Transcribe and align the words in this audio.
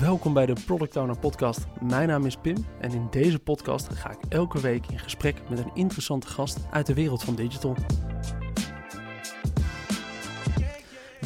Welkom 0.00 0.32
bij 0.32 0.46
de 0.46 0.56
Product 0.66 0.96
Owner 0.96 1.18
Podcast. 1.18 1.66
Mijn 1.80 2.08
naam 2.08 2.26
is 2.26 2.36
Pim 2.36 2.66
en 2.80 2.92
in 2.92 3.06
deze 3.10 3.38
podcast 3.38 3.88
ga 3.88 4.10
ik 4.10 4.18
elke 4.28 4.60
week 4.60 4.86
in 4.86 4.98
gesprek 4.98 5.48
met 5.48 5.58
een 5.58 5.70
interessante 5.74 6.26
gast 6.26 6.58
uit 6.70 6.86
de 6.86 6.94
wereld 6.94 7.22
van 7.22 7.34
digital. 7.34 7.76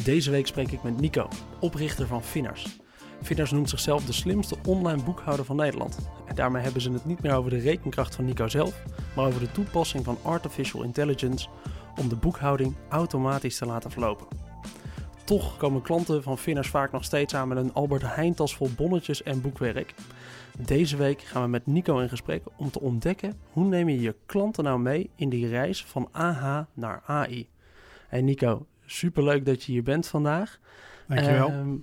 Deze 0.03 0.31
week 0.31 0.47
spreek 0.47 0.71
ik 0.71 0.83
met 0.83 0.99
Nico, 0.99 1.27
oprichter 1.59 2.07
van 2.07 2.23
Finners. 2.23 2.79
Finners 3.21 3.51
noemt 3.51 3.69
zichzelf 3.69 4.05
de 4.05 4.13
slimste 4.13 4.55
online 4.67 5.03
boekhouder 5.03 5.45
van 5.45 5.55
Nederland. 5.55 5.97
En 6.25 6.35
daarmee 6.35 6.63
hebben 6.63 6.81
ze 6.81 6.91
het 6.91 7.05
niet 7.05 7.21
meer 7.21 7.33
over 7.33 7.49
de 7.49 7.59
rekenkracht 7.59 8.15
van 8.15 8.25
Nico 8.25 8.47
zelf, 8.47 8.83
maar 9.15 9.25
over 9.25 9.39
de 9.39 9.51
toepassing 9.51 10.05
van 10.05 10.17
artificial 10.21 10.83
intelligence 10.83 11.47
om 11.99 12.09
de 12.09 12.15
boekhouding 12.15 12.75
automatisch 12.89 13.57
te 13.57 13.65
laten 13.65 13.91
verlopen. 13.91 14.40
Toch 15.23 15.57
komen 15.57 15.81
klanten 15.81 16.23
van 16.23 16.37
Finners 16.37 16.69
vaak 16.69 16.91
nog 16.91 17.03
steeds 17.03 17.35
aan 17.35 17.47
met 17.47 17.57
een 17.57 17.73
Albert 17.73 18.01
Heijn 18.15 18.33
tas 18.33 18.55
vol 18.55 18.69
bonnetjes 18.75 19.23
en 19.23 19.41
boekwerk. 19.41 19.93
Deze 20.57 20.97
week 20.97 21.21
gaan 21.21 21.41
we 21.41 21.47
met 21.47 21.67
Nico 21.67 21.99
in 21.99 22.09
gesprek 22.09 22.43
om 22.55 22.71
te 22.71 22.81
ontdekken 22.81 23.33
hoe 23.51 23.65
neem 23.65 23.89
je 23.89 24.01
je 24.01 24.15
klanten 24.25 24.63
nou 24.63 24.79
mee 24.79 25.09
in 25.15 25.29
die 25.29 25.47
reis 25.47 25.85
van 25.85 26.09
AH 26.11 26.59
naar 26.73 27.03
AI. 27.05 27.47
Hey 28.07 28.21
Nico, 28.21 28.65
superleuk 28.85 29.45
dat 29.45 29.63
je 29.63 29.71
hier 29.71 29.83
bent 29.83 30.07
vandaag. 30.07 30.59
Dankjewel. 31.07 31.47
Ehm, 31.47 31.75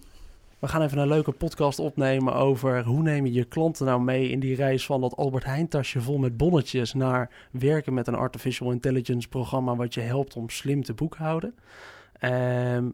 we 0.59 0.69
gaan 0.69 0.83
even 0.83 0.99
een 0.99 1.09
leuke 1.09 1.33
podcast 1.33 1.79
opnemen 1.79 2.35
over 2.35 2.85
hoe 2.85 3.03
neem 3.03 3.27
je 3.27 3.33
je 3.33 3.45
klanten 3.45 3.87
nou 3.87 4.01
mee 4.01 4.29
in 4.29 4.41
die 4.41 4.55
reis 4.55 4.87
van 4.87 5.01
dat 5.01 5.17
Albert 5.17 5.45
Heijn 5.45 5.69
tasje 5.69 6.01
vol 6.01 6.19
met 6.19 6.37
bonnetjes 6.37 6.95
naar 6.95 7.31
werken 7.51 7.95
met 7.95 8.07
een 8.07 8.15
artificial 8.15 8.71
intelligence 8.71 9.29
programma 9.29 9.77
wat 9.77 9.95
je 9.95 10.01
helpt 10.01 10.37
om 10.37 10.49
slim 10.49 10.83
te 10.83 10.95
boekhouden. 10.95 11.55
Ehm, 12.19 12.89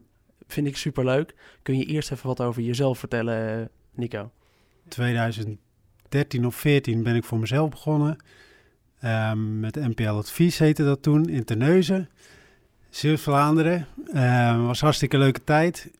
vind 0.47 0.67
ik 0.67 0.77
superleuk. 0.77 1.35
Kun 1.61 1.77
je 1.77 1.85
eerst 1.85 2.11
even 2.11 2.27
wat 2.27 2.41
over 2.41 2.61
jezelf 2.61 2.99
vertellen, 2.99 3.69
Nico? 3.91 4.31
2013 4.87 6.45
of 6.45 6.55
14 6.55 7.03
ben 7.03 7.15
ik 7.15 7.23
voor 7.23 7.39
mezelf 7.39 7.69
begonnen. 7.69 8.17
Ehm, 8.99 9.59
met 9.59 9.75
NPL 9.75 10.09
Advies 10.09 10.57
heette 10.57 10.83
dat 10.83 11.01
toen, 11.01 11.29
in 11.29 11.43
Terneuzen. 11.43 12.09
Zeeuws-Vlaanderen. 12.89 13.87
Ehm, 14.13 14.61
was 14.61 14.81
hartstikke 14.81 15.17
leuke 15.17 15.43
tijd. 15.43 15.91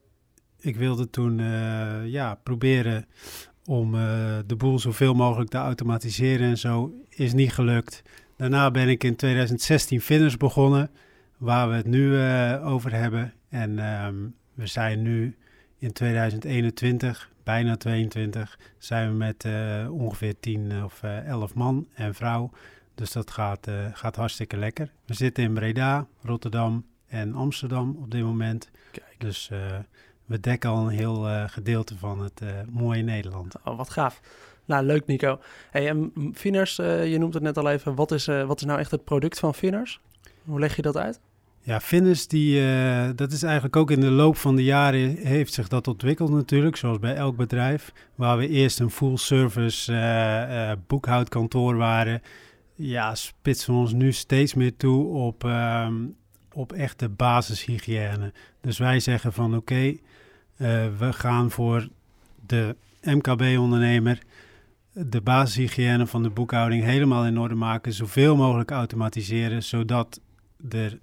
Ik 0.59 0.75
wilde 0.75 1.09
toen 1.09 1.39
eh, 1.39 2.05
ja, 2.05 2.35
proberen 2.43 3.05
om 3.65 3.95
eh, 3.95 4.37
de 4.45 4.55
boel 4.55 4.79
zoveel 4.79 5.13
mogelijk 5.13 5.49
te 5.49 5.57
automatiseren 5.57 6.49
en 6.49 6.57
zo. 6.57 6.93
Is 7.09 7.33
niet 7.33 7.53
gelukt. 7.53 8.01
Daarna 8.37 8.71
ben 8.71 8.89
ik 8.89 9.03
in 9.03 9.15
2016 9.15 10.01
Finners 10.01 10.37
begonnen, 10.37 10.89
waar 11.37 11.69
we 11.69 11.75
het 11.75 11.85
nu 11.85 12.19
over 12.63 12.93
hebben. 12.93 13.33
En 13.55 13.79
ehm, 13.79 14.15
we 14.53 14.67
zijn 14.67 15.01
nu 15.01 15.35
in 15.77 15.91
2021, 15.91 17.29
bijna 17.43 17.77
22, 17.77 18.59
zijn 18.77 19.09
we 19.09 19.15
met 19.15 19.43
uh, 19.43 19.91
ongeveer 19.91 20.39
10 20.39 20.83
of 20.83 21.01
uh, 21.03 21.27
11 21.27 21.53
man 21.53 21.87
en 21.93 22.13
vrouw. 22.13 22.51
Dus 22.95 23.11
dat 23.11 23.31
gaat, 23.31 23.67
gaat 23.93 24.15
hartstikke 24.15 24.57
lekker. 24.57 24.91
We 25.05 25.13
zitten 25.13 25.43
in 25.43 25.53
Breda, 25.53 26.07
Rotterdam 26.21 26.85
en 27.07 27.33
Amsterdam 27.33 27.97
op 28.01 28.11
dit 28.11 28.23
moment. 28.23 28.69
Kijk. 28.91 29.15
Dus 29.17 29.49
we 30.25 30.39
dekken 30.39 30.69
al 30.69 30.87
een 30.87 30.95
heel 30.95 31.27
uh, 31.27 31.43
gedeelte 31.47 31.97
van 31.97 32.23
het 32.23 32.41
uh, 32.43 32.49
mooie 32.69 33.03
Nederland. 33.03 33.55
Oh, 33.63 33.77
wat 33.77 33.89
gaaf. 33.89 34.21
Nou, 34.65 34.85
leuk 34.85 35.05
Nico. 35.05 35.39
Hey, 35.71 35.89
en 35.89 36.11
Finners, 36.33 36.75
je 36.75 37.15
noemt 37.19 37.33
het 37.33 37.43
net 37.43 37.57
al 37.57 37.69
even. 37.69 37.95
Wat 37.95 38.11
is, 38.11 38.25
wat 38.25 38.59
is 38.59 38.65
nou 38.65 38.79
echt 38.79 38.91
het 38.91 39.03
product 39.03 39.39
van 39.39 39.53
Finners? 39.53 39.99
Hoe 40.43 40.59
leg 40.59 40.75
je 40.75 40.81
dat 40.81 40.97
uit? 40.97 41.19
Ja, 41.65 41.79
Finners, 41.79 42.27
die, 42.27 42.61
uh, 42.61 43.09
dat 43.15 43.31
is 43.31 43.43
eigenlijk 43.43 43.75
ook 43.75 43.91
in 43.91 43.99
de 43.99 44.09
loop 44.09 44.37
van 44.37 44.55
de 44.55 44.63
jaren 44.63 45.17
heeft 45.17 45.53
zich 45.53 45.67
dat 45.67 45.87
ontwikkeld 45.87 46.29
natuurlijk, 46.29 46.75
zoals 46.75 46.99
bij 46.99 47.15
elk 47.15 47.35
bedrijf. 47.35 47.91
Waar 48.15 48.37
we 48.37 48.47
eerst 48.47 48.79
een 48.79 48.89
full 48.89 49.17
service 49.17 49.91
uh, 49.91 49.97
uh, 49.97 50.71
boekhoudkantoor 50.87 51.75
waren, 51.75 52.21
ja, 52.75 53.15
spitsen 53.15 53.73
we 53.73 53.79
ons 53.79 53.93
nu 53.93 54.11
steeds 54.11 54.53
meer 54.53 54.75
toe 54.77 55.05
op, 55.05 55.43
um, 55.43 56.15
op 56.53 56.73
echte 56.73 57.09
basishygiëne. 57.09 58.33
Dus 58.61 58.77
wij 58.77 58.99
zeggen 58.99 59.33
van 59.33 59.55
oké, 59.55 59.95
we 60.97 61.13
gaan 61.13 61.51
voor 61.51 61.87
de 62.45 62.75
MKB-ondernemer 63.01 64.19
de 64.93 65.21
basishygiëne 65.21 66.07
van 66.07 66.23
de 66.23 66.29
boekhouding 66.29 66.83
helemaal 66.83 67.25
in 67.25 67.39
orde 67.39 67.55
maken, 67.55 67.93
zoveel 67.93 68.35
mogelijk 68.35 68.71
automatiseren, 68.71 69.63
zodat 69.63 70.19
er 70.69 70.99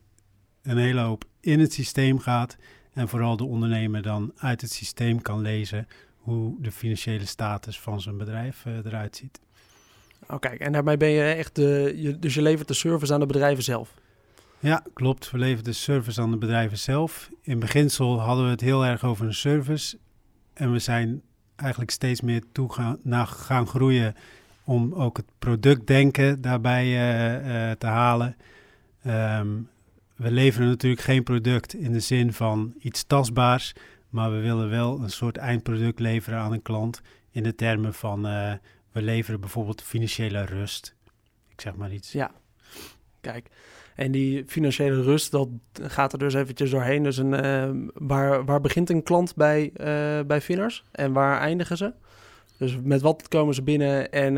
een 0.62 0.78
hele 0.78 1.00
hoop 1.00 1.24
in 1.40 1.60
het 1.60 1.72
systeem 1.72 2.18
gaat 2.18 2.56
en 2.92 3.08
vooral 3.08 3.36
de 3.36 3.44
ondernemer 3.44 4.02
dan 4.02 4.32
uit 4.36 4.60
het 4.60 4.72
systeem 4.72 5.22
kan 5.22 5.40
lezen 5.40 5.88
hoe 6.16 6.54
de 6.60 6.72
financiële 6.72 7.26
status 7.26 7.80
van 7.80 8.00
zijn 8.00 8.16
bedrijf 8.16 8.64
uh, 8.64 8.76
eruit 8.84 9.16
ziet. 9.16 9.40
Oké, 10.22 10.34
okay, 10.34 10.56
en 10.56 10.72
daarbij 10.72 10.96
ben 10.96 11.08
je 11.08 11.22
echt 11.22 11.54
de, 11.54 11.92
je, 11.96 12.18
dus 12.18 12.34
je 12.34 12.42
levert 12.42 12.68
de 12.68 12.74
service 12.74 13.14
aan 13.14 13.20
de 13.20 13.26
bedrijven 13.26 13.64
zelf? 13.64 13.94
Ja, 14.58 14.82
klopt. 14.94 15.30
We 15.30 15.38
leveren 15.38 15.64
de 15.64 15.72
service 15.72 16.20
aan 16.20 16.30
de 16.30 16.36
bedrijven 16.36 16.78
zelf. 16.78 17.30
In 17.40 17.58
beginsel 17.58 18.20
hadden 18.20 18.44
we 18.44 18.50
het 18.50 18.60
heel 18.60 18.84
erg 18.84 19.04
over 19.04 19.26
een 19.26 19.34
service 19.34 19.98
en 20.52 20.72
we 20.72 20.78
zijn 20.78 21.22
eigenlijk 21.56 21.90
steeds 21.90 22.20
meer 22.20 22.42
toe 22.52 22.72
gaan, 22.72 22.98
naar 23.02 23.26
gaan 23.26 23.66
groeien 23.66 24.14
om 24.64 24.94
ook 24.94 25.16
het 25.16 25.26
productdenken 25.38 26.40
daarbij 26.40 26.86
uh, 26.86 27.68
uh, 27.68 27.70
te 27.70 27.86
halen. 27.86 28.36
Um, 29.06 29.68
we 30.22 30.30
leveren 30.30 30.68
natuurlijk 30.68 31.02
geen 31.02 31.22
product 31.22 31.74
in 31.74 31.92
de 31.92 32.00
zin 32.00 32.32
van 32.32 32.74
iets 32.78 33.04
tastbaars, 33.04 33.72
maar 34.08 34.30
we 34.30 34.38
willen 34.38 34.70
wel 34.70 35.00
een 35.00 35.10
soort 35.10 35.36
eindproduct 35.36 35.98
leveren 35.98 36.38
aan 36.38 36.52
een 36.52 36.62
klant 36.62 37.00
in 37.30 37.42
de 37.42 37.54
termen 37.54 37.94
van 37.94 38.26
uh, 38.26 38.52
we 38.92 39.02
leveren 39.02 39.40
bijvoorbeeld 39.40 39.82
financiële 39.82 40.44
rust. 40.44 40.94
Ik 41.48 41.60
zeg 41.60 41.74
maar 41.74 41.92
iets. 41.92 42.12
Ja, 42.12 42.30
kijk. 43.20 43.48
En 43.94 44.12
die 44.12 44.44
financiële 44.46 45.02
rust, 45.02 45.30
dat 45.30 45.48
gaat 45.72 46.12
er 46.12 46.18
dus 46.18 46.34
eventjes 46.34 46.70
doorheen. 46.70 47.02
Dus 47.02 47.16
een, 47.16 47.32
uh, 47.44 47.88
waar, 47.94 48.44
waar 48.44 48.60
begint 48.60 48.90
een 48.90 49.02
klant 49.02 49.34
bij, 49.34 49.70
uh, 49.76 50.26
bij 50.26 50.40
Finners 50.40 50.84
en 50.90 51.12
waar 51.12 51.40
eindigen 51.40 51.76
ze? 51.76 51.92
Dus 52.56 52.76
met 52.82 53.00
wat 53.00 53.28
komen 53.28 53.54
ze 53.54 53.62
binnen 53.62 54.12
en 54.12 54.34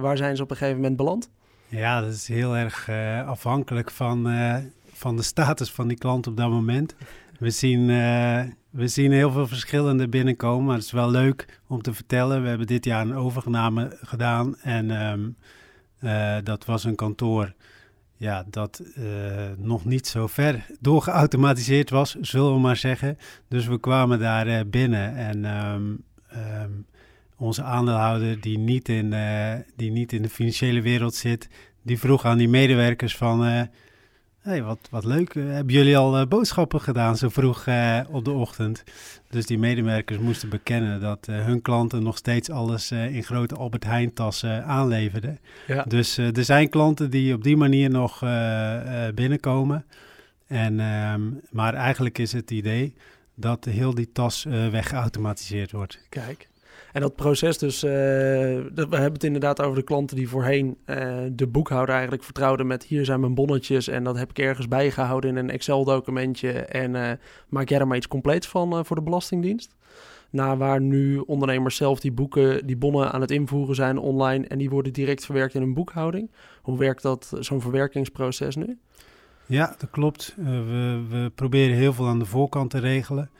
waar 0.00 0.16
zijn 0.16 0.36
ze 0.36 0.42
op 0.42 0.50
een 0.50 0.56
gegeven 0.56 0.80
moment 0.80 0.96
beland? 0.96 1.30
Ja, 1.68 2.00
dat 2.00 2.12
is 2.12 2.28
heel 2.28 2.56
erg 2.56 2.88
afhankelijk 3.26 3.90
van 3.90 4.26
van 5.02 5.16
de 5.16 5.22
status 5.22 5.70
van 5.70 5.88
die 5.88 5.98
klant 5.98 6.26
op 6.26 6.36
dat 6.36 6.50
moment. 6.50 6.94
We 7.38 7.50
zien, 7.50 7.88
uh, 7.88 8.42
we 8.70 8.88
zien 8.88 9.12
heel 9.12 9.30
veel 9.30 9.46
verschillende 9.46 10.08
binnenkomen, 10.08 10.64
maar 10.64 10.74
het 10.74 10.84
is 10.84 10.90
wel 10.92 11.10
leuk 11.10 11.60
om 11.66 11.82
te 11.82 11.94
vertellen. 11.94 12.42
We 12.42 12.48
hebben 12.48 12.66
dit 12.66 12.84
jaar 12.84 13.02
een 13.02 13.14
overname 13.14 13.98
gedaan 14.00 14.58
en 14.58 14.90
um, 14.90 15.36
uh, 16.00 16.36
dat 16.44 16.64
was 16.64 16.84
een 16.84 16.94
kantoor 16.94 17.54
ja, 18.16 18.44
dat 18.50 18.82
uh, 18.98 19.04
nog 19.56 19.84
niet 19.84 20.06
zo 20.06 20.26
ver 20.26 20.66
doorgeautomatiseerd 20.80 21.90
was, 21.90 22.16
zullen 22.20 22.52
we 22.52 22.60
maar 22.60 22.76
zeggen. 22.76 23.18
Dus 23.48 23.66
we 23.66 23.80
kwamen 23.80 24.18
daar 24.18 24.66
binnen 24.68 25.16
en 25.16 25.44
um, 25.44 26.04
um, 26.34 26.86
onze 27.36 27.62
aandeelhouder 27.62 28.40
die 28.40 28.58
niet, 28.58 28.88
in, 28.88 29.14
die 29.76 29.90
niet 29.90 30.12
in 30.12 30.22
de 30.22 30.28
financiële 30.28 30.82
wereld 30.82 31.14
zit, 31.14 31.48
die 31.82 31.98
vroeg 31.98 32.24
aan 32.24 32.38
die 32.38 32.48
medewerkers 32.48 33.16
van 33.16 33.68
hey, 34.42 34.62
wat, 34.62 34.78
wat 34.90 35.04
leuk. 35.04 35.34
Uh, 35.34 35.52
hebben 35.52 35.74
jullie 35.74 35.96
al 35.96 36.20
uh, 36.20 36.26
boodschappen 36.26 36.80
gedaan 36.80 37.16
zo 37.16 37.28
vroeg 37.28 37.66
uh, 37.66 38.00
op 38.08 38.24
de 38.24 38.30
ochtend? 38.30 38.84
Dus 39.30 39.46
die 39.46 39.58
medewerkers 39.58 40.18
moesten 40.18 40.48
bekennen 40.48 41.00
dat 41.00 41.26
hun 41.30 41.62
klanten 41.62 42.02
nog 42.02 42.16
steeds 42.16 42.50
alles 42.50 42.90
in 42.90 43.22
grote 43.22 43.54
Albert 43.54 43.84
Heijn 43.84 44.14
tassen 44.14 44.64
aanleverden. 44.64 45.38
Ja. 45.66 45.82
Dus 45.82 46.16
er 46.16 46.44
zijn 46.44 46.68
klanten 46.68 47.10
die 47.10 47.34
op 47.34 47.42
die 47.44 47.56
manier 47.56 47.90
nog 47.90 48.18
binnenkomen. 49.14 49.84
En, 50.46 50.80
um, 50.80 51.40
maar 51.50 51.74
eigenlijk 51.74 52.18
is 52.18 52.32
het 52.32 52.50
idee 52.50 52.94
dat 53.34 53.64
heel 53.64 53.94
die 53.94 54.12
tas 54.12 54.44
weggeautomatiseerd 54.70 55.72
wordt. 55.72 55.98
Kijk. 56.08 56.48
En 56.92 57.00
dat 57.00 57.16
proces 57.16 57.58
dus, 57.58 57.84
uh, 57.84 57.90
we 57.90 58.70
hebben 58.74 59.12
het 59.12 59.24
inderdaad 59.24 59.62
over 59.62 59.76
de 59.76 59.82
klanten 59.82 60.16
die 60.16 60.28
voorheen 60.28 60.76
uh, 60.86 61.18
de 61.32 61.46
boekhouder 61.46 61.92
eigenlijk 61.94 62.24
vertrouwden 62.24 62.66
met 62.66 62.84
hier 62.84 63.04
zijn 63.04 63.20
mijn 63.20 63.34
bonnetjes 63.34 63.88
en 63.88 64.04
dat 64.04 64.18
heb 64.18 64.30
ik 64.30 64.38
ergens 64.38 64.68
bijgehouden 64.68 65.30
in 65.30 65.36
een 65.36 65.50
Excel 65.50 65.84
documentje 65.84 66.52
en 66.52 66.94
uh, 66.94 67.10
maak 67.48 67.68
jij 67.68 67.78
er 67.78 67.86
maar 67.86 67.96
iets 67.96 68.08
compleets 68.08 68.48
van 68.48 68.86
voor 68.86 68.96
de 68.96 69.02
Belastingdienst. 69.02 69.76
Naar 70.30 70.58
waar 70.58 70.80
nu 70.80 71.18
ondernemers 71.18 71.76
zelf 71.76 72.00
die 72.00 72.12
boeken, 72.12 72.66
die 72.66 72.76
bonnen 72.76 73.12
aan 73.12 73.20
het 73.20 73.30
invoeren 73.30 73.74
zijn 73.74 73.98
online 73.98 74.46
en 74.46 74.58
die 74.58 74.70
worden 74.70 74.92
direct 74.92 75.24
verwerkt 75.24 75.54
in 75.54 75.62
een 75.62 75.74
boekhouding. 75.74 76.30
Hoe 76.62 76.78
werkt 76.78 77.02
dat, 77.02 77.32
zo'n 77.40 77.60
verwerkingsproces 77.60 78.56
nu? 78.56 78.78
Ja, 79.46 79.74
dat 79.78 79.90
klopt. 79.90 80.34
we, 80.36 81.02
we 81.08 81.30
proberen 81.34 81.76
heel 81.76 81.92
veel 81.92 82.06
aan 82.06 82.18
de 82.18 82.24
voorkant 82.24 82.70
te 82.70 82.78
regelen. 82.78 83.30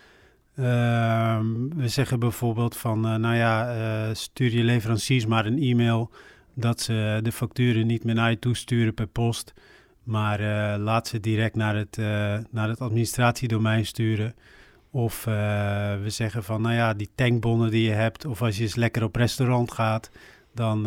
Uh, 0.56 1.40
we 1.76 1.88
zeggen 1.88 2.18
bijvoorbeeld 2.18 2.76
van, 2.76 3.06
uh, 3.06 3.14
nou 3.14 3.36
ja, 3.36 3.76
uh, 3.76 4.14
stuur 4.14 4.52
je 4.52 4.64
leveranciers 4.64 5.26
maar 5.26 5.46
een 5.46 5.58
e-mail 5.58 6.10
dat 6.54 6.80
ze 6.80 7.20
de 7.22 7.32
facturen 7.32 7.86
niet 7.86 8.04
meer 8.04 8.14
naar 8.14 8.30
je 8.30 8.38
toesturen 8.38 8.94
per 8.94 9.06
post, 9.06 9.54
maar 10.02 10.40
uh, 10.40 10.74
laat 10.82 11.08
ze 11.08 11.20
direct 11.20 11.56
naar 11.56 11.76
het, 11.76 11.96
naar 12.50 12.68
het 12.68 12.80
administratiedomein 12.80 13.86
sturen. 13.86 14.34
Of 14.90 15.24
we 15.24 16.04
zeggen 16.06 16.44
van, 16.44 16.62
nou 16.62 16.74
ja, 16.74 16.94
die 16.94 17.10
tankbonnen 17.14 17.70
die 17.70 17.82
je 17.82 17.90
hebt, 17.90 18.24
of 18.24 18.42
als 18.42 18.56
je 18.56 18.62
eens 18.62 18.74
lekker 18.74 19.04
op 19.04 19.16
restaurant 19.16 19.72
gaat, 19.72 20.10
dan 20.54 20.86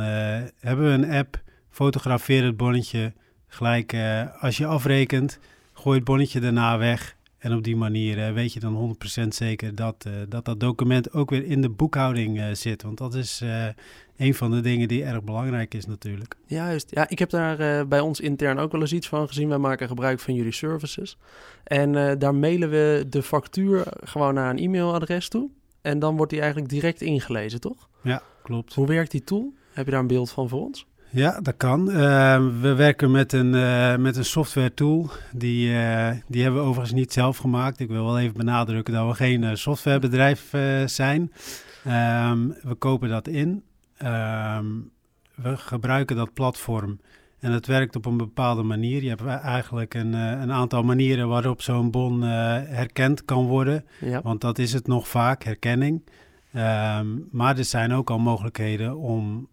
hebben 0.60 0.86
we 0.86 0.92
een 0.92 1.12
app, 1.12 1.42
fotografeer 1.70 2.44
het 2.44 2.58
bonnetje, 2.58 3.14
gelijk 3.48 3.96
als 4.40 4.58
je 4.58 4.66
afrekent, 4.66 5.40
gooi 5.74 5.96
het 5.96 6.06
bonnetje 6.06 6.40
daarna 6.40 6.78
weg 6.78 7.16
en 7.46 7.54
op 7.54 7.64
die 7.64 7.76
manier 7.76 8.18
uh, 8.18 8.34
weet 8.34 8.54
je 8.54 8.60
dan 8.60 8.98
100% 9.24 9.28
zeker 9.28 9.76
dat, 9.76 10.06
uh, 10.08 10.14
dat 10.30 10.46
dat 10.46 10.60
document 10.60 11.14
ook 11.14 11.30
weer 11.30 11.46
in 11.46 11.62
de 11.62 11.70
boekhouding 11.70 12.38
uh, 12.38 12.46
zit. 12.54 12.82
Want 12.82 12.98
dat 12.98 13.14
is 13.14 13.44
een 14.18 14.34
van 14.34 14.52
de 14.52 14.62
dingen 14.62 14.88
die 14.88 15.04
erg 15.04 15.24
belangrijk 15.24 15.74
is 15.74 15.86
natuurlijk. 15.86 16.36
Juist. 16.46 16.92
Ja, 16.92 17.10
ik 17.10 17.20
heb 17.20 17.30
daar 17.30 17.88
bij 17.88 18.00
ons 18.00 18.20
intern 18.20 18.60
ook 18.60 18.72
wel 18.72 18.82
eens 18.82 18.94
iets 18.94 19.08
van 19.08 19.28
gezien. 19.28 19.50
Wij 19.50 19.58
maken 19.58 19.88
gebruik 19.88 20.20
van 20.20 20.34
jullie 20.34 20.52
services. 20.52 21.18
En 21.64 22.20
daar 22.20 22.36
mailen 22.36 22.70
we 22.70 23.06
de 23.10 23.24
factuur 23.24 23.88
gewoon 24.04 24.34
naar 24.34 24.50
een 24.50 24.60
e-mailadres 24.60 25.30
toe. 25.30 25.50
En 25.82 26.00
dan 26.00 26.16
wordt 26.16 26.32
die 26.32 26.42
eigenlijk 26.42 26.72
direct 26.72 27.02
ingelezen, 27.02 27.60
toch? 27.60 27.90
Ja, 28.02 28.22
klopt. 28.44 28.74
Hoe 28.74 28.88
werkt 28.88 29.12
die 29.12 29.24
tool? 29.24 29.54
Heb 29.74 29.86
je 29.86 29.92
daar 29.92 30.00
een 30.00 30.08
beeld 30.08 30.32
van 30.32 30.50
voor 30.50 30.62
ons? 30.62 30.86
Ja, 31.16 31.40
dat 31.42 31.58
kan. 31.58 31.90
Uh, 31.90 31.96
we 32.62 32.74
werken 32.74 33.12
met 33.12 33.34
een, 33.34 33.54
uh, 33.54 33.96
met 33.96 34.18
een 34.18 34.26
software 34.26 34.74
tool. 34.74 35.10
Die, 35.34 35.70
uh, 35.70 36.10
die 36.28 36.44
hebben 36.44 36.62
we 36.62 36.68
overigens 36.68 36.94
niet 36.94 37.14
zelf 37.14 37.38
gemaakt. 37.38 37.80
Ik 37.80 37.88
wil 37.88 38.06
wel 38.06 38.20
even 38.20 38.38
benadrukken 38.38 38.94
dat 38.94 39.08
we 39.08 39.14
geen 39.14 39.58
softwarebedrijf 39.58 40.50
zijn. 40.86 41.32
Um, 42.32 42.56
we 42.62 42.76
kopen 42.78 43.10
dat 43.10 43.28
in. 43.28 43.64
Um, 44.04 44.92
we 45.36 45.58
gebruiken 45.58 46.16
dat 46.16 46.34
platform. 46.34 47.00
En 47.40 47.52
het 47.52 47.68
werkt 47.68 47.96
op 47.96 48.06
een 48.06 48.18
bepaalde 48.18 48.64
manier. 48.64 49.04
Je 49.04 49.10
hebt 49.10 49.26
eigenlijk 49.26 49.94
een, 49.94 50.14
een 50.14 50.52
aantal 50.52 50.84
manieren 50.84 51.28
waarop 51.28 51.62
zo'n 51.62 51.92
bon 51.92 52.22
herkend 52.22 53.26
kan 53.26 53.46
worden. 53.46 53.86
Ja. 54.00 54.22
Want 54.22 54.42
dat 54.42 54.60
is 54.60 54.74
het 54.74 54.88
nog 54.88 55.08
vaak, 55.08 55.44
herkenning. 55.44 56.04
Um, 56.56 57.28
maar 57.32 57.58
er 57.58 57.66
zijn 57.66 57.94
ook 57.94 58.10
al 58.10 58.20
mogelijkheden 58.20 58.98
om 58.98 59.48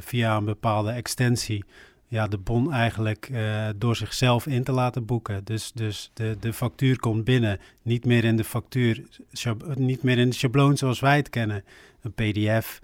via 0.00 0.36
een 0.36 0.44
bepaalde 0.44 0.90
extensie 0.90 1.64
ja, 2.08 2.26
de 2.26 2.38
bon 2.38 2.72
eigenlijk 2.72 3.28
uh, 3.32 3.68
door 3.76 3.96
zichzelf 3.96 4.46
in 4.46 4.64
te 4.64 4.72
laten 4.72 5.04
boeken. 5.04 5.44
Dus, 5.44 5.72
dus 5.72 6.10
de, 6.14 6.36
de 6.40 6.52
factuur 6.52 6.98
komt 6.98 7.24
binnen, 7.24 7.58
niet 7.82 8.04
meer 8.04 8.24
in 8.24 8.36
de 8.36 8.44
factuur, 8.44 9.02
niet 9.74 10.02
meer 10.02 10.18
in 10.18 10.28
de 10.28 10.34
schabloon 10.34 10.76
zoals 10.76 11.00
wij 11.00 11.16
het 11.16 11.30
kennen. 11.30 11.64
Een 12.02 12.12
pdf 12.12 12.80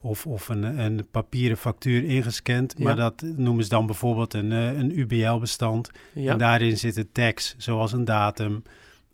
of, 0.00 0.26
of 0.26 0.48
een, 0.48 0.62
een 0.62 1.06
papieren 1.10 1.56
factuur 1.56 2.04
ingescand. 2.04 2.74
Ja. 2.76 2.84
Maar 2.84 2.96
dat 2.96 3.22
noemen 3.22 3.64
ze 3.64 3.70
dan 3.70 3.86
bijvoorbeeld 3.86 4.34
een, 4.34 4.50
uh, 4.50 4.78
een 4.78 4.98
UBL-bestand. 4.98 5.90
Ja. 6.12 6.32
En 6.32 6.38
daarin 6.38 6.78
zitten 6.78 7.12
tags, 7.12 7.54
zoals 7.58 7.92
een 7.92 8.04
datum 8.04 8.62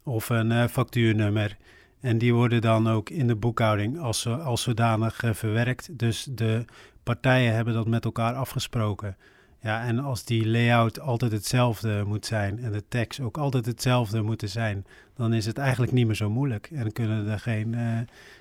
of 0.03 0.29
een 0.29 0.51
uh, 0.51 0.67
factuurnummer. 0.67 1.57
En 2.01 2.19
die 2.19 2.35
worden 2.35 2.61
dan 2.61 2.89
ook 2.89 3.11
in 3.11 3.27
de 3.27 3.37
boekhouding 3.37 3.99
als, 3.99 4.27
als 4.27 4.63
zodanig 4.63 5.23
uh, 5.23 5.33
verwerkt. 5.33 5.99
Dus 5.99 6.27
de 6.31 6.65
partijen 7.03 7.55
hebben 7.55 7.75
dat 7.75 7.87
met 7.87 8.05
elkaar 8.05 8.35
afgesproken. 8.35 9.17
Ja, 9.63 9.85
en 9.85 9.99
als 9.99 10.25
die 10.25 10.49
layout 10.49 11.01
altijd 11.01 11.33
hetzelfde 11.33 12.05
moet 12.07 12.27
zijn 12.27 12.59
en 12.59 12.73
de 12.73 12.83
tekst 12.89 13.21
ook 13.21 13.37
altijd 13.37 13.67
hetzelfde 13.67 14.23
moeten 14.23 14.49
zijn, 14.49 14.87
dan 15.17 15.33
is 15.33 15.47
het 15.47 15.59
eigenlijk 15.59 15.93
niet 15.93 16.07
meer 16.07 16.15
zo 16.15 16.31
moeilijk. 16.31 16.69
En 16.73 16.81
dan 16.81 16.93
kunnen 16.93 17.29
er 17.29 17.39
geen, 17.39 17.73
uh, 17.73 17.99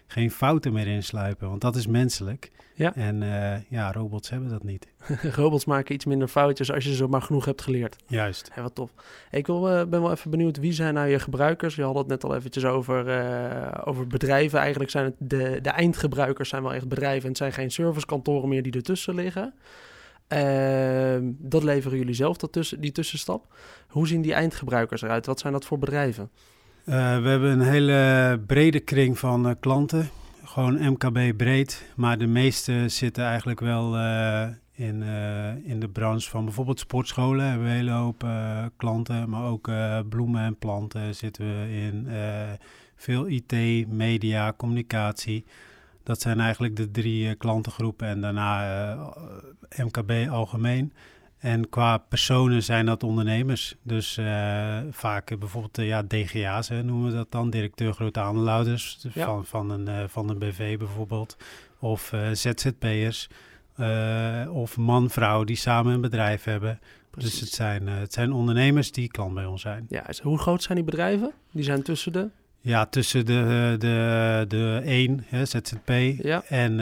geen 0.08 0.32
fouten 0.32 0.74
meer 0.74 0.88
insluipen, 0.88 1.50
want 1.50 1.62
dat 1.62 1.76
is 1.76 1.88
menselijk. 1.88 2.52
Ja. 2.74 2.96
En 2.96 3.22
uh, 3.22 3.54
ja, 3.70 3.92
robots 3.92 4.30
hebben 4.30 4.50
dat 4.50 4.64
niet. 4.64 4.88
robots 5.36 5.66
maken 5.66 5.96
iets 5.96 6.06
minder 6.06 6.28
foutjes 6.28 6.72
als 6.72 6.84
je 6.84 6.96
ze 6.96 7.08
maar 7.08 7.22
genoeg 7.22 7.46
hebt 7.46 7.62
geleerd. 7.62 7.96
Juist. 8.08 8.52
Ja, 8.56 8.62
wat 8.62 8.76
tof. 8.76 8.92
Ik 9.32 9.48
wil, 9.48 9.70
uh, 9.70 9.86
ben 9.86 10.02
wel 10.02 10.12
even 10.12 10.32
benieuwd, 10.32 10.58
wie 10.58 10.74
zijn 10.74 10.94
nou 10.94 11.08
je 11.08 11.20
gebruikers? 11.20 11.76
Je 11.76 11.84
had 11.84 11.96
het 11.96 12.08
net 12.08 12.24
al 12.24 12.36
eventjes 12.36 12.66
over, 12.66 13.06
over 13.86 14.08
bedrijven. 14.08 14.60
Eigenlijk 14.60 14.92
zijn 14.92 15.06
het 15.06 15.16
de, 15.18 15.60
de 15.62 15.70
eindgebruikers 15.70 16.50
zijn 16.50 16.64
wel 16.64 16.74
echt 16.74 16.88
bedrijven 16.88 17.22
en 17.22 17.30
het 17.30 17.38
zijn 17.38 17.54
geen 17.54 17.72
servicekantoren 17.72 18.50
meer 18.50 18.64
die 18.64 18.74
ertussen 18.74 19.16
liggen. 19.16 19.54
Uh, 20.34 21.18
dat 21.24 21.64
leveren 21.64 21.98
jullie 21.98 22.14
zelf, 22.14 22.38
dat 22.38 22.52
tussen, 22.52 22.82
die 22.82 22.92
tussenstap. 22.92 23.54
Hoe 23.88 24.08
zien 24.08 24.22
die 24.22 24.34
eindgebruikers 24.34 25.02
eruit? 25.02 25.26
Wat 25.26 25.40
zijn 25.40 25.54
dat 25.54 25.66
voor 25.66 25.80
bedrijven? 25.80 26.30
Uh, 26.86 26.96
we 27.22 27.30
hebben 27.30 27.52
een 27.52 27.62
hele 27.62 28.40
brede 28.48 28.80
kring 28.80 29.20
van 29.20 29.48
uh, 29.48 29.52
klanten. 29.60 30.10
Gewoon 30.44 30.92
MKB 30.92 31.38
breed. 31.38 31.84
Maar 31.96 32.18
de 32.18 32.28
meeste 32.28 32.84
zitten 32.88 33.24
eigenlijk 33.24 33.60
wel 33.60 33.96
eh, 33.98 34.48
in, 34.72 35.04
in 35.64 35.80
de 35.80 35.90
branche 35.90 36.30
van 36.30 36.46
bijvoorbeeld 36.46 36.80
sportscholen. 36.80 37.46
Hebben 37.46 37.64
we 37.64 37.70
een 37.70 37.78
hele 37.78 37.92
hoop 37.92 38.26
klanten. 38.78 39.30
Maar 39.30 39.44
ook 39.44 39.72
bloemen 40.10 40.44
en 40.44 40.58
planten 40.58 41.16
zitten 41.16 41.46
we 41.46 41.72
in. 41.72 42.08
veel 42.96 43.28
IT, 43.28 43.54
media, 43.88 44.54
communicatie. 44.58 45.46
Dat 46.04 46.22
zijn 46.22 46.40
eigenlijk 46.40 46.76
de 46.76 46.92
drie 46.92 47.26
uh, 47.26 47.32
klantengroepen 47.38 48.08
en 48.08 48.22
daarna 48.22 48.92
uh, 48.92 49.86
MKB 49.86 50.30
algemeen. 50.30 50.94
En 51.38 51.70
qua 51.70 51.98
personen 51.98 52.64
zijn 52.64 52.86
dat 52.86 53.04
ondernemers. 53.04 53.76
Dus 53.84 54.18
uh, 54.18 54.78
vaak 54.92 55.40
bijvoorbeeld 55.40 55.78
ja, 55.78 56.04
DGA's 56.04 56.68
hè, 56.70 56.84
noemen 56.84 57.10
we 57.10 57.16
dat 57.16 57.32
dan, 57.32 57.50
directeur 57.50 57.94
grote 57.94 58.20
aandeelhouders 58.20 59.06
ja. 59.14 59.26
van, 59.26 59.46
van, 59.46 59.70
een, 59.70 60.10
van 60.10 60.30
een 60.30 60.40
BV 60.40 60.78
bijvoorbeeld. 60.78 61.38
Of 61.80 62.14
ZZP'ers. 62.34 63.30
of 64.50 64.78
man-vrouw 64.78 65.44
die 65.44 65.56
samen 65.56 65.94
een 65.94 66.02
bedrijf 66.02 66.44
hebben. 66.44 66.80
Precies. 67.10 67.32
Dus 67.32 67.40
het 67.40 67.50
zijn, 67.50 67.88
het 67.88 68.14
zijn 68.14 68.32
ondernemers 68.32 68.92
die 68.92 69.08
klant 69.08 69.34
bij 69.34 69.46
ons 69.46 69.62
zijn. 69.62 69.86
Ja, 69.90 70.06
hoe 70.22 70.38
groot 70.38 70.64
zijn 70.64 70.78
die 70.78 70.86
bedrijven? 70.86 71.34
Die 71.52 71.64
zijn 71.64 71.84
tussen 71.84 72.12
de 72.12 72.30
ja, 72.62 72.86
tussen 72.86 73.26
de, 73.26 73.76
de, 73.80 74.46
de 74.48 74.82
1, 74.86 75.24
hè, 75.26 75.46
ZZP, 75.46 75.90
ja. 76.24 76.44
en 76.44 76.72
uh, 76.72 76.78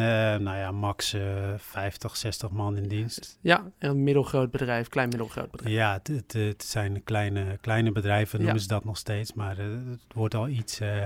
nou 0.46 0.58
ja, 0.58 0.72
max 0.72 1.14
uh, 1.14 1.22
50, 1.58 2.18
60 2.18 2.50
man 2.50 2.78
in 2.78 2.88
dienst. 2.88 3.38
Ja, 3.42 3.72
een 3.78 4.04
middelgroot 4.04 4.52
bedrijf, 4.52 4.88
klein 4.88 5.10
middelgroot 5.10 5.52
bedrijf. 5.52 5.76
Ja, 5.76 5.94
het, 5.94 6.08
het, 6.08 6.34
het 6.34 6.64
zijn 6.64 7.04
kleine, 7.04 7.58
kleine 7.62 7.92
bedrijven, 7.92 8.42
noemen 8.42 8.62
ze 8.62 8.68
dat 8.68 8.86
nog 8.86 8.98
steeds. 8.98 9.34
Maar 9.34 9.60
uh, 9.60 9.66
het 9.66 10.14
wordt 10.14 10.36
al 10.36 10.48
iets, 10.48 10.82
uh, 10.82 11.06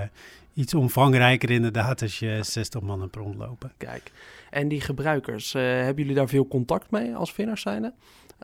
iets 0.54 0.74
omvangrijker 0.74 1.50
inderdaad 1.50 2.02
als 2.02 2.18
je 2.18 2.38
60 2.42 2.80
man 2.80 3.00
hebt 3.00 3.16
rondlopen. 3.16 3.72
Kijk, 3.76 4.12
en 4.50 4.68
die 4.68 4.80
gebruikers, 4.80 5.52
hebben 5.52 5.96
jullie 5.96 6.14
daar 6.14 6.28
veel 6.28 6.48
contact 6.48 6.90
mee 6.90 7.14
als 7.14 7.32
vinners 7.32 7.62
zijnde? 7.62 7.92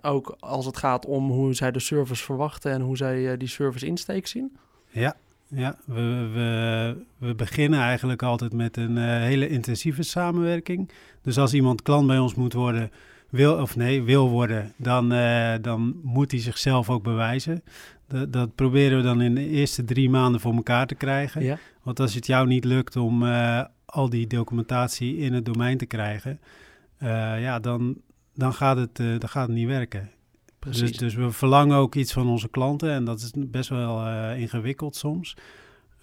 Ook 0.03 0.37
als 0.41 0.67
het 0.67 0.76
gaat 0.76 1.06
om 1.06 1.31
hoe 1.31 1.55
zij 1.55 1.71
de 1.71 1.81
service 1.81 2.25
verwachten 2.25 2.73
en 2.73 2.81
hoe 2.81 2.97
zij 2.97 3.37
die 3.37 3.49
service 3.49 3.87
insteek 3.87 4.26
zien? 4.26 4.56
Ja, 4.88 5.17
ja, 5.55 5.76
we, 5.85 6.29
we, 6.32 6.97
we 7.19 7.35
beginnen 7.35 7.81
eigenlijk 7.81 8.23
altijd 8.23 8.52
met 8.52 8.76
een 8.76 8.97
uh, 8.97 9.05
hele 9.05 9.49
intensieve 9.49 10.02
samenwerking. 10.02 10.90
Dus 11.23 11.38
als 11.38 11.54
iemand 11.54 11.83
klant 11.83 12.07
bij 12.07 12.19
ons 12.19 12.35
moet 12.35 12.52
worden, 12.52 12.90
wil 13.28 13.61
of 13.61 13.76
nee, 13.76 14.02
wil 14.02 14.28
worden, 14.28 14.73
dan, 14.76 15.12
uh, 15.12 15.54
dan 15.61 16.00
moet 16.02 16.30
hij 16.30 16.40
zichzelf 16.40 16.90
ook 16.90 17.02
bewijzen. 17.02 17.62
Dat, 18.07 18.33
dat, 18.33 18.54
proberen 18.54 18.97
we 18.97 19.02
dan 19.02 19.21
in 19.21 19.35
de 19.35 19.49
eerste 19.49 19.85
drie 19.85 20.11
maanden 20.11 20.40
voor 20.40 20.54
elkaar 20.54 20.87
te 20.87 20.95
krijgen. 20.95 21.42
Ja. 21.42 21.59
Want 21.83 22.00
als 22.00 22.14
het 22.14 22.26
jou 22.26 22.47
niet 22.47 22.64
lukt 22.64 22.97
om 22.97 23.23
uh, 23.23 23.64
al 23.85 24.11
die 24.11 24.26
documentatie 24.26 25.16
in 25.16 25.33
het 25.33 25.45
domein 25.45 25.78
te 25.78 25.87
krijgen, 25.87 26.40
ja, 27.38 27.59
dan, 27.59 27.97
dan, 28.35 28.54
gaat 28.54 28.76
het, 28.76 28.97
dan 28.97 29.28
gaat 29.28 29.47
het 29.47 29.57
niet 29.57 29.66
werken. 29.66 30.11
Dus, 30.61 30.93
dus, 30.97 31.14
we 31.14 31.31
verlangen 31.31 31.76
ook 31.76 31.95
iets 31.95 32.12
van 32.12 32.29
onze 32.29 32.49
klanten 32.49 32.90
en 32.90 33.05
dat 33.05 33.21
is 33.21 33.33
best 33.37 33.69
wel 33.69 34.07
uh, 34.07 34.38
ingewikkeld 34.38 34.97
soms. 34.97 35.37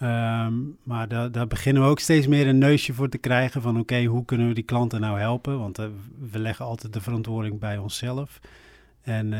Um, 0.02 0.78
maar 0.84 1.08
da 1.08 1.30
daar 1.30 1.48
beginnen 1.48 1.84
we 1.84 1.90
ook 1.90 2.00
steeds 2.00 2.28
meer 2.28 2.48
een 2.48 2.58
neusje 2.58 2.94
voor 2.94 3.10
te 3.10 3.18
krijgen 3.18 3.62
van 3.62 3.80
oké, 3.80 4.04
hoe 4.04 4.26
kunnen 4.26 4.48
we 4.48 4.54
die 4.54 4.64
klanten 4.64 5.02
nou 5.02 5.20
helpen? 5.20 5.60
Want 5.60 5.80
uh, 5.80 5.86
we 6.32 6.40
leggen 6.40 6.66
altijd 6.66 6.94
de 6.94 7.02
verantwoording 7.02 7.60
bij 7.60 7.78
onszelf. 7.78 8.40
En 9.02 9.26
uh, 9.32 9.40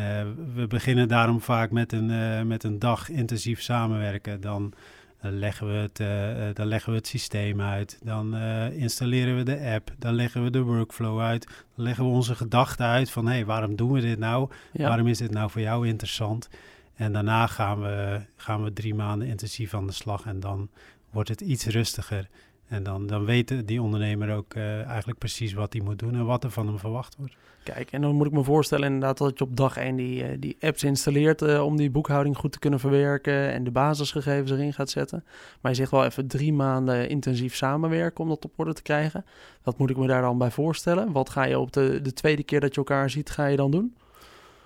we 0.56 0.68
beginnen 0.68 1.08
daarom 1.08 1.42
vaak 1.42 1.72
met 1.72 1.92
een, 1.92 2.48
met 2.48 2.64
een 2.64 2.80
dag 2.80 3.10
intensief 3.10 3.62
samenwerken. 3.62 4.42
Dan 4.42 4.74
dan 5.22 5.40
leggen 5.40 5.68
we 5.68 5.74
het, 5.74 6.00
uh, 6.00 6.54
dan 6.54 6.68
leggen 6.68 6.92
we 6.92 6.98
het 6.98 7.08
systeem 7.08 7.62
uit. 7.62 8.00
Dan 8.04 8.36
uh, 8.36 8.72
installeren 8.72 9.38
we 9.38 9.44
de 9.44 9.72
app. 9.74 9.92
Dan 9.98 10.14
leggen 10.14 10.44
we 10.44 10.50
de 10.50 10.62
workflow 10.62 11.22
uit. 11.22 11.48
Dan 11.76 11.86
leggen 11.86 12.04
we 12.04 12.10
onze 12.10 12.36
gedachten 12.36 12.86
uit 12.86 13.12
van... 13.12 13.26
hé, 13.26 13.34
hey, 13.34 13.46
waarom 13.46 13.76
doen 13.76 13.92
we 13.92 14.02
dit 14.02 14.20
nou? 14.20 14.50
Waarom 14.74 15.08
is 15.08 15.18
dit 15.18 15.32
nou 15.32 15.50
voor 15.50 15.62
jou 15.62 15.88
interessant? 15.88 16.50
En 16.96 17.14
daarna 17.14 17.48
gaan 17.48 17.82
we, 17.82 18.22
gaan 18.36 18.64
we 18.64 18.74
drie 18.74 18.96
maanden 18.96 19.28
intensief 19.28 19.74
aan 19.74 19.88
de 19.88 19.94
slag. 19.94 20.26
En 20.26 20.40
dan 20.40 20.70
wordt 21.10 21.30
het 21.30 21.42
iets 21.42 21.66
rustiger. 21.66 22.28
En 22.68 22.84
dan, 22.84 23.08
dan 23.08 23.26
weet 23.26 23.68
die 23.68 23.82
ondernemer 23.82 24.36
ook 24.36 24.56
uh, 24.56 24.86
eigenlijk 24.86 25.20
precies 25.20 25.54
wat 25.54 25.74
hij 25.74 25.82
moet 25.82 26.00
doen... 26.00 26.16
en 26.16 26.26
wat 26.26 26.44
er 26.44 26.52
van 26.52 26.68
hem 26.68 26.80
verwacht 26.80 27.16
wordt. 27.18 27.36
Kijk, 27.64 27.92
en 27.92 28.02
dan 28.02 28.16
moet 28.16 28.26
ik 28.26 28.32
me 28.32 28.44
voorstellen 28.44 28.86
inderdaad 28.86 29.18
dat 29.18 29.38
je 29.38 29.44
op 29.44 29.58
dag 29.58 29.78
1 29.78 29.96
die, 29.96 30.24
eh, 30.24 30.38
die 30.40 30.58
apps 30.60 30.84
installeert 30.84 31.42
uh, 31.42 31.64
om 31.64 31.78
die 31.78 31.90
boekhouding 31.90 32.38
goed 32.38 32.52
te 32.52 32.60
kunnen 32.60 32.80
verwerken 32.80 33.52
en 33.52 33.64
de 33.64 33.72
basisgegevens 33.72 34.52
erin 34.52 34.74
gaat 34.74 34.90
zetten. 34.90 35.24
Maar 35.62 35.72
je 35.72 35.78
zegt 35.78 35.92
wel 35.92 36.06
even 36.06 36.28
drie 36.28 36.54
maanden 36.54 37.10
intensief 37.10 37.56
samenwerken 37.56 38.24
om 38.24 38.30
dat 38.30 38.46
op 38.46 38.52
orde 38.56 38.74
te 38.74 38.82
krijgen. 38.82 39.26
Wat 39.64 39.78
moet 39.78 39.90
ik 39.90 39.98
me 39.98 40.08
daar 40.08 40.22
dan 40.22 40.38
bij 40.38 40.52
voorstellen? 40.52 41.12
Wat 41.12 41.30
ga 41.30 41.44
je 41.44 41.60
op 41.60 41.72
de, 41.72 42.00
de 42.02 42.14
tweede 42.14 42.44
keer 42.44 42.60
dat 42.60 42.72
je 42.72 42.78
elkaar 42.78 43.10
ziet, 43.10 43.30
ga 43.30 43.46
je 43.46 43.58
dan 43.58 43.72
doen? 43.72 43.96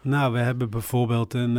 Nou, 0.01 0.33
we 0.33 0.39
hebben 0.39 0.69
bijvoorbeeld 0.69 1.33
een 1.33 1.55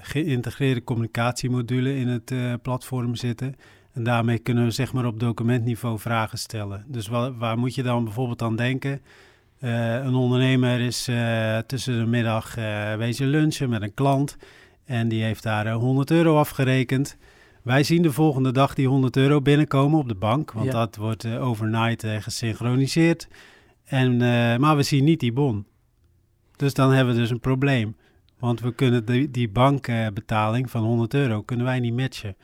geïntegreerde 0.00 0.84
communicatiemodule 0.84 1.96
in 1.96 2.08
het 2.08 2.62
platform 2.62 3.14
zitten. 3.14 3.54
En 3.96 4.02
daarmee 4.02 4.38
kunnen 4.38 4.64
we 4.64 4.70
zeg 4.70 4.92
maar 4.92 5.06
op 5.06 5.20
documentniveau 5.20 5.98
vragen 5.98 6.38
stellen. 6.38 6.84
Dus 6.86 7.08
waar, 7.08 7.36
waar 7.38 7.58
moet 7.58 7.74
je 7.74 7.82
dan 7.82 8.04
bijvoorbeeld 8.04 8.42
aan 8.42 8.56
denken? 8.56 9.00
Uh, 9.60 9.94
een 9.94 10.14
ondernemer 10.14 10.80
is 10.80 11.08
uh, 11.08 11.58
tussen 11.58 11.98
de 11.98 12.06
middag 12.06 12.58
uh, 12.58 12.94
wezen 12.94 13.26
lunchen 13.26 13.68
met 13.68 13.82
een 13.82 13.94
klant 13.94 14.36
en 14.84 15.08
die 15.08 15.22
heeft 15.22 15.42
daar 15.42 15.72
100 15.72 16.10
euro 16.10 16.38
afgerekend. 16.38 17.16
Wij 17.62 17.82
zien 17.82 18.02
de 18.02 18.12
volgende 18.12 18.52
dag 18.52 18.74
die 18.74 18.88
100 18.88 19.16
euro 19.16 19.40
binnenkomen 19.40 19.98
op 19.98 20.08
de 20.08 20.14
bank, 20.14 20.52
want 20.52 20.66
ja. 20.66 20.72
dat 20.72 20.96
wordt 20.96 21.26
overnight 21.26 22.06
gesynchroniseerd. 22.06 23.28
En, 23.84 24.16
maar 24.60 24.76
we 24.76 24.82
zien 24.82 25.04
niet 25.04 25.20
die 25.20 25.32
bon. 25.32 25.66
Dus 26.56 26.74
dan 26.74 26.92
hebben 26.92 27.14
we 27.14 27.20
dus 27.20 27.30
een 27.30 27.40
probleem. 27.40 27.96
Want 28.38 28.60
we 28.60 28.74
kunnen 28.74 29.04
die, 29.04 29.30
die 29.30 29.48
bankbetaling 29.48 30.70
van 30.70 30.82
100 30.82 31.14
euro 31.14 31.42
kunnen 31.42 31.66
wij 31.66 31.80
niet 31.80 31.96
matchen. 31.96 32.36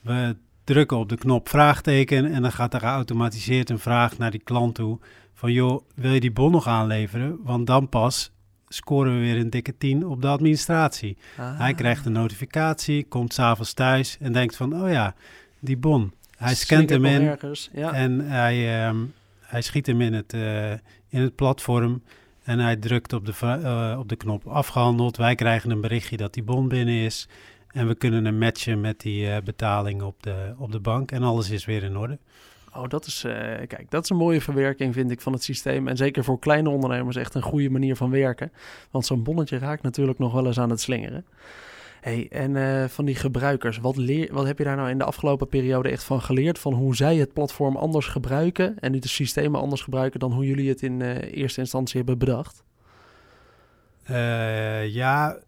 We 0.00 0.36
drukken 0.64 0.96
op 0.96 1.08
de 1.08 1.16
knop 1.16 1.48
vraagteken 1.48 2.32
en 2.32 2.42
dan 2.42 2.52
gaat 2.52 2.74
er 2.74 2.80
geautomatiseerd 2.80 3.70
een 3.70 3.78
vraag 3.78 4.18
naar 4.18 4.30
die 4.30 4.42
klant 4.44 4.74
toe 4.74 4.98
van 5.34 5.52
joh, 5.52 5.82
wil 5.94 6.12
je 6.12 6.20
die 6.20 6.32
bon 6.32 6.52
nog 6.52 6.66
aanleveren? 6.66 7.38
Want 7.42 7.66
dan 7.66 7.88
pas 7.88 8.32
scoren 8.68 9.14
we 9.14 9.20
weer 9.20 9.36
een 9.36 9.50
dikke 9.50 9.76
10 9.78 10.06
op 10.06 10.22
de 10.22 10.28
administratie. 10.28 11.16
Ah. 11.36 11.58
Hij 11.58 11.74
krijgt 11.74 12.06
een 12.06 12.12
notificatie, 12.12 13.04
komt 13.04 13.34
s'avonds 13.34 13.72
thuis 13.72 14.16
en 14.20 14.32
denkt 14.32 14.56
van 14.56 14.82
oh 14.82 14.90
ja, 14.90 15.14
die 15.58 15.76
bon. 15.76 16.12
Hij 16.36 16.54
scant 16.54 16.90
hem 16.90 17.04
in 17.04 17.38
ja. 17.72 17.92
en 17.92 18.20
hij, 18.20 18.86
um, 18.88 19.12
hij 19.40 19.62
schiet 19.62 19.86
hem 19.86 20.00
in 20.00 20.12
het, 20.12 20.32
uh, 20.32 20.70
in 21.08 21.20
het 21.20 21.34
platform 21.34 22.02
en 22.42 22.58
hij 22.58 22.76
drukt 22.76 23.12
op 23.12 23.26
de, 23.26 23.32
uh, 23.42 23.98
op 23.98 24.08
de 24.08 24.16
knop 24.16 24.46
afgehandeld. 24.46 25.16
Wij 25.16 25.34
krijgen 25.34 25.70
een 25.70 25.80
berichtje 25.80 26.16
dat 26.16 26.34
die 26.34 26.42
bon 26.42 26.68
binnen 26.68 26.94
is. 26.94 27.28
En 27.74 27.86
we 27.86 27.94
kunnen 27.94 28.24
hem 28.24 28.38
matchen 28.38 28.80
met 28.80 29.00
die 29.00 29.26
uh, 29.26 29.36
betaling 29.44 30.02
op 30.02 30.22
de, 30.22 30.54
op 30.58 30.72
de 30.72 30.80
bank. 30.80 31.12
En 31.12 31.22
alles 31.22 31.50
is 31.50 31.64
weer 31.64 31.82
in 31.82 31.96
orde. 31.96 32.18
Oh, 32.74 32.88
dat 32.88 33.06
is, 33.06 33.24
uh, 33.24 33.32
kijk, 33.66 33.86
dat 33.88 34.02
is 34.02 34.10
een 34.10 34.16
mooie 34.16 34.40
verwerking, 34.40 34.94
vind 34.94 35.10
ik, 35.10 35.20
van 35.20 35.32
het 35.32 35.42
systeem. 35.42 35.88
En 35.88 35.96
zeker 35.96 36.24
voor 36.24 36.38
kleine 36.38 36.68
ondernemers 36.68 37.16
echt 37.16 37.34
een 37.34 37.42
goede 37.42 37.70
manier 37.70 37.96
van 37.96 38.10
werken. 38.10 38.52
Want 38.90 39.06
zo'n 39.06 39.22
bonnetje 39.22 39.58
raakt 39.58 39.82
natuurlijk 39.82 40.18
nog 40.18 40.32
wel 40.32 40.46
eens 40.46 40.58
aan 40.58 40.70
het 40.70 40.80
slingeren. 40.80 41.26
Hey, 42.00 42.28
en 42.30 42.54
uh, 42.54 42.84
van 42.84 43.04
die 43.04 43.14
gebruikers, 43.14 43.78
wat, 43.78 43.96
leer, 43.96 44.32
wat 44.32 44.46
heb 44.46 44.58
je 44.58 44.64
daar 44.64 44.76
nou 44.76 44.90
in 44.90 44.98
de 44.98 45.04
afgelopen 45.04 45.48
periode 45.48 45.88
echt 45.88 46.04
van 46.04 46.22
geleerd? 46.22 46.58
Van 46.58 46.72
hoe 46.72 46.96
zij 46.96 47.16
het 47.16 47.32
platform 47.32 47.76
anders 47.76 48.06
gebruiken 48.06 48.78
en 48.78 48.92
nu 48.92 48.98
de 48.98 49.08
systemen 49.08 49.60
anders 49.60 49.82
gebruiken 49.82 50.20
dan 50.20 50.32
hoe 50.32 50.46
jullie 50.46 50.68
het 50.68 50.82
in 50.82 51.00
uh, 51.00 51.32
eerste 51.32 51.60
instantie 51.60 51.96
hebben 51.96 52.18
bedacht? 52.18 52.62
Ja 54.86 55.38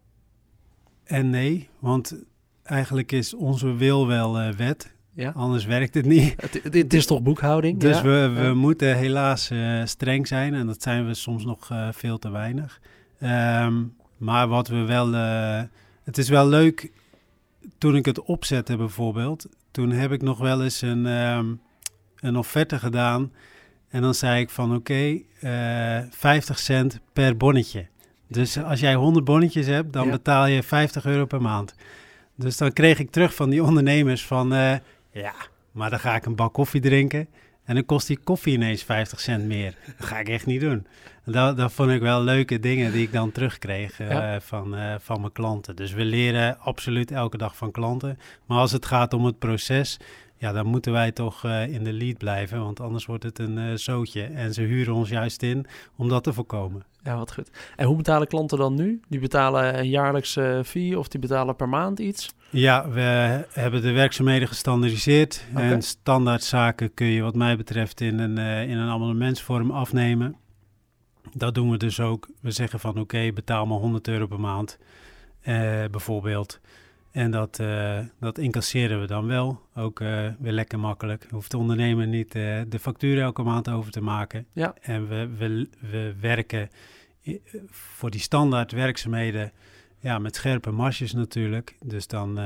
en 1.06 1.30
nee, 1.30 1.68
want 1.78 2.24
eigenlijk 2.62 3.12
is 3.12 3.34
onze 3.34 3.74
wil 3.74 4.06
wel 4.06 4.54
wet. 4.56 4.94
Ja? 5.12 5.30
Anders 5.30 5.64
werkt 5.64 5.94
het 5.94 6.04
niet. 6.04 6.34
Het, 6.40 6.74
het 6.74 6.94
is 6.94 7.06
toch 7.06 7.22
boekhouding? 7.22 7.80
Dus 7.80 8.00
we, 8.00 8.32
we 8.36 8.54
moeten 8.54 8.96
helaas 8.96 9.50
streng 9.84 10.26
zijn 10.26 10.54
en 10.54 10.66
dat 10.66 10.82
zijn 10.82 11.06
we 11.06 11.14
soms 11.14 11.44
nog 11.44 11.70
veel 11.90 12.18
te 12.18 12.30
weinig. 12.30 12.80
Um, 13.22 13.94
maar 14.16 14.48
wat 14.48 14.68
we 14.68 14.76
wel 14.76 15.12
het 16.06 16.18
is 16.18 16.28
wel 16.28 16.48
leuk, 16.48 16.90
toen 17.78 17.96
ik 17.96 18.04
het 18.04 18.22
opzette 18.22 18.76
bijvoorbeeld, 18.76 19.46
toen 19.70 19.90
heb 19.90 20.12
ik 20.12 20.22
nog 20.22 20.38
wel 20.38 20.62
eens 20.62 20.82
een, 20.82 21.06
um, 21.06 21.60
een 22.20 22.36
offerte 22.36 22.78
gedaan. 22.78 23.32
En 23.88 24.02
dan 24.02 24.14
zei 24.14 24.40
ik 24.40 24.50
van 24.50 24.74
oké, 24.74 25.24
okay, 25.40 26.02
uh, 26.02 26.06
50 26.10 26.58
cent 26.58 27.00
per 27.12 27.36
bonnetje. 27.36 27.86
Dus 28.28 28.62
als 28.62 28.80
jij 28.80 28.94
100 28.94 29.24
bonnetjes 29.24 29.66
hebt, 29.66 29.92
dan 29.92 30.10
betaal 30.10 30.46
je 30.46 30.62
50 30.62 31.04
euro 31.04 31.24
per 31.24 31.42
maand. 31.42 31.74
Dus 32.34 32.56
dan 32.56 32.72
kreeg 32.72 32.98
ik 32.98 33.10
terug 33.10 33.34
van 33.34 33.50
die 33.50 33.62
ondernemers 33.62 34.24
van 34.24 34.52
uh, 34.52 34.74
ja, 35.10 35.34
maar 35.70 35.90
dan 35.90 35.98
ga 35.98 36.16
ik 36.16 36.26
een 36.26 36.34
bak 36.34 36.52
koffie 36.52 36.80
drinken. 36.80 37.28
En 37.64 37.74
dan 37.74 37.84
kost 37.84 38.06
die 38.06 38.18
koffie 38.24 38.54
ineens 38.54 38.82
50 38.82 39.20
cent 39.20 39.44
meer. 39.44 39.74
Dat 39.98 40.06
ga 40.06 40.18
ik 40.18 40.28
echt 40.28 40.46
niet 40.46 40.60
doen. 40.60 40.86
Dat, 41.24 41.56
dat 41.56 41.72
vond 41.72 41.90
ik 41.90 42.00
wel 42.00 42.22
leuke 42.22 42.60
dingen 42.60 42.92
die 42.92 43.02
ik 43.02 43.12
dan 43.12 43.32
terugkreeg 43.32 44.00
uh, 44.00 44.36
van, 44.38 44.74
uh, 44.74 44.94
van 44.98 45.20
mijn 45.20 45.32
klanten. 45.32 45.76
Dus 45.76 45.92
we 45.92 46.04
leren 46.04 46.58
absoluut 46.58 47.10
elke 47.10 47.36
dag 47.36 47.56
van 47.56 47.70
klanten. 47.70 48.18
Maar 48.46 48.58
als 48.58 48.72
het 48.72 48.86
gaat 48.86 49.12
om 49.12 49.24
het 49.24 49.38
proces, 49.38 49.98
ja, 50.36 50.52
dan 50.52 50.66
moeten 50.66 50.92
wij 50.92 51.12
toch 51.12 51.44
uh, 51.44 51.68
in 51.68 51.84
de 51.84 51.92
lead 51.92 52.18
blijven. 52.18 52.60
Want 52.60 52.80
anders 52.80 53.06
wordt 53.06 53.22
het 53.22 53.38
een 53.38 53.78
zootje. 53.78 54.22
En 54.22 54.54
ze 54.54 54.62
huren 54.62 54.94
ons 54.94 55.08
juist 55.08 55.42
in 55.42 55.66
om 55.96 56.08
dat 56.08 56.24
te 56.24 56.32
voorkomen. 56.32 56.84
Ja, 57.06 57.16
wat 57.16 57.32
goed. 57.32 57.50
En 57.76 57.86
hoe 57.86 57.96
betalen 57.96 58.26
klanten 58.26 58.58
dan 58.58 58.74
nu? 58.74 59.00
Die 59.08 59.20
betalen 59.20 59.78
een 59.78 59.88
jaarlijkse 59.88 60.62
fee 60.64 60.98
of 60.98 61.08
die 61.08 61.20
betalen 61.20 61.56
per 61.56 61.68
maand 61.68 61.98
iets? 61.98 62.34
Ja, 62.50 62.88
we 62.88 63.00
hebben 63.50 63.82
de 63.82 63.90
werkzaamheden 63.90 64.48
gestandardiseerd. 64.48 65.44
Okay. 65.50 65.72
En 65.72 65.82
standaardzaken 65.82 66.94
kun 66.94 67.06
je 67.06 67.22
wat 67.22 67.34
mij 67.34 67.56
betreft 67.56 68.00
in 68.00 68.18
een, 68.18 68.38
uh, 68.38 68.68
in 68.68 68.76
een 68.76 68.90
abonnementsvorm 68.90 69.70
afnemen. 69.70 70.36
Dat 71.32 71.54
doen 71.54 71.70
we 71.70 71.76
dus 71.76 72.00
ook. 72.00 72.28
We 72.40 72.50
zeggen 72.50 72.80
van 72.80 72.90
oké, 72.90 73.00
okay, 73.00 73.32
betaal 73.32 73.66
maar 73.66 73.78
100 73.78 74.08
euro 74.08 74.26
per 74.26 74.40
maand 74.40 74.78
uh, 75.44 75.84
bijvoorbeeld. 75.90 76.60
En 77.16 77.30
dat, 77.30 77.58
uh, 77.58 77.98
dat 78.20 78.38
incasseren 78.38 79.00
we 79.00 79.06
dan 79.06 79.26
wel. 79.26 79.60
Ook 79.74 79.98
weer 80.38 80.52
lekker 80.52 80.78
makkelijk. 80.78 81.26
Hoeft 81.30 81.50
de 81.50 81.58
ondernemer 81.58 82.06
niet 82.06 82.32
de 82.32 82.78
factuur 82.80 83.20
elke 83.20 83.42
maand 83.42 83.68
over 83.68 83.92
te 83.92 84.00
maken. 84.00 84.46
Ja. 84.52 84.74
En 84.80 85.08
we, 85.08 85.28
we, 85.38 85.68
we 85.90 86.14
werken 86.20 86.68
voor 87.70 88.10
die 88.10 88.20
standaard 88.20 88.72
werkzaamheden 88.72 89.52
ja, 89.98 90.18
met 90.18 90.36
scherpe 90.36 90.70
marges 90.70 91.12
natuurlijk. 91.12 91.76
Dus 91.84 92.06
dan 92.06 92.38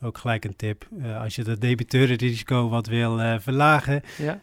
ook 0.00 0.18
gelijk 0.18 0.44
een 0.44 0.56
tip. 0.56 0.88
Als 1.18 1.34
je 1.34 1.44
dat 1.44 1.60
debiteurenrisico 1.60 2.68
wat 2.68 2.86
wil 2.86 3.40
verlagen, 3.40 4.02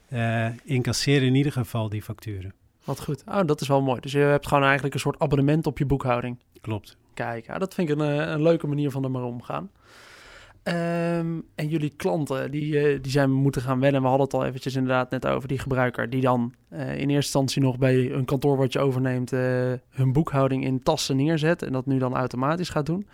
ja. 0.09 0.53
incasseer 0.63 1.23
in 1.23 1.35
ieder 1.35 1.51
geval 1.51 1.89
die 1.89 2.01
facturen. 2.01 2.53
Wat 2.83 3.01
goed. 3.01 3.23
Oh, 3.25 3.45
dat 3.45 3.61
is 3.61 3.67
wel 3.67 3.81
mooi. 3.81 3.99
Dus 3.99 4.11
je 4.11 4.17
hebt 4.17 4.47
gewoon 4.47 4.63
eigenlijk 4.63 4.93
een 4.93 4.99
soort 4.99 5.19
abonnement 5.19 5.67
op 5.67 5.77
je 5.77 5.85
boekhouding. 5.85 6.37
Klopt. 6.61 6.97
Kijk, 7.13 7.45
ja, 7.45 7.57
dat 7.57 7.73
vind 7.73 7.89
ik 7.89 7.99
een, 7.99 8.31
een 8.31 8.41
leuke 8.41 8.67
manier 8.67 8.91
van 8.91 9.03
er 9.03 9.11
maar 9.11 9.23
omgaan. 9.23 9.69
Um, 10.63 11.43
en 11.55 11.67
jullie 11.67 11.93
klanten, 11.95 12.51
die, 12.51 12.93
uh, 12.93 13.01
die 13.01 13.11
zijn 13.11 13.31
moeten 13.31 13.61
gaan 13.61 13.79
wennen. 13.79 14.01
We 14.01 14.07
hadden 14.07 14.25
het 14.25 14.35
al 14.35 14.45
eventjes 14.45 14.75
inderdaad 14.75 15.09
net 15.09 15.27
over 15.27 15.47
die 15.47 15.59
gebruiker... 15.59 16.09
die 16.09 16.21
dan 16.21 16.53
uh, 16.69 16.79
in 16.79 16.87
eerste 16.87 17.13
instantie 17.13 17.61
nog 17.61 17.77
bij 17.77 18.11
een 18.11 18.25
kantoor 18.25 18.57
wat 18.57 18.73
je 18.73 18.79
overneemt... 18.79 19.31
Hun 19.89 20.13
boekhouding 20.13 20.63
in 20.63 20.83
tassen 20.83 21.15
neerzet 21.15 21.63
en 21.63 21.71
dat 21.71 21.85
nu 21.85 21.97
dan 21.97 22.15
automatisch 22.15 22.69
gaat 22.69 22.85
doen. 22.85 23.07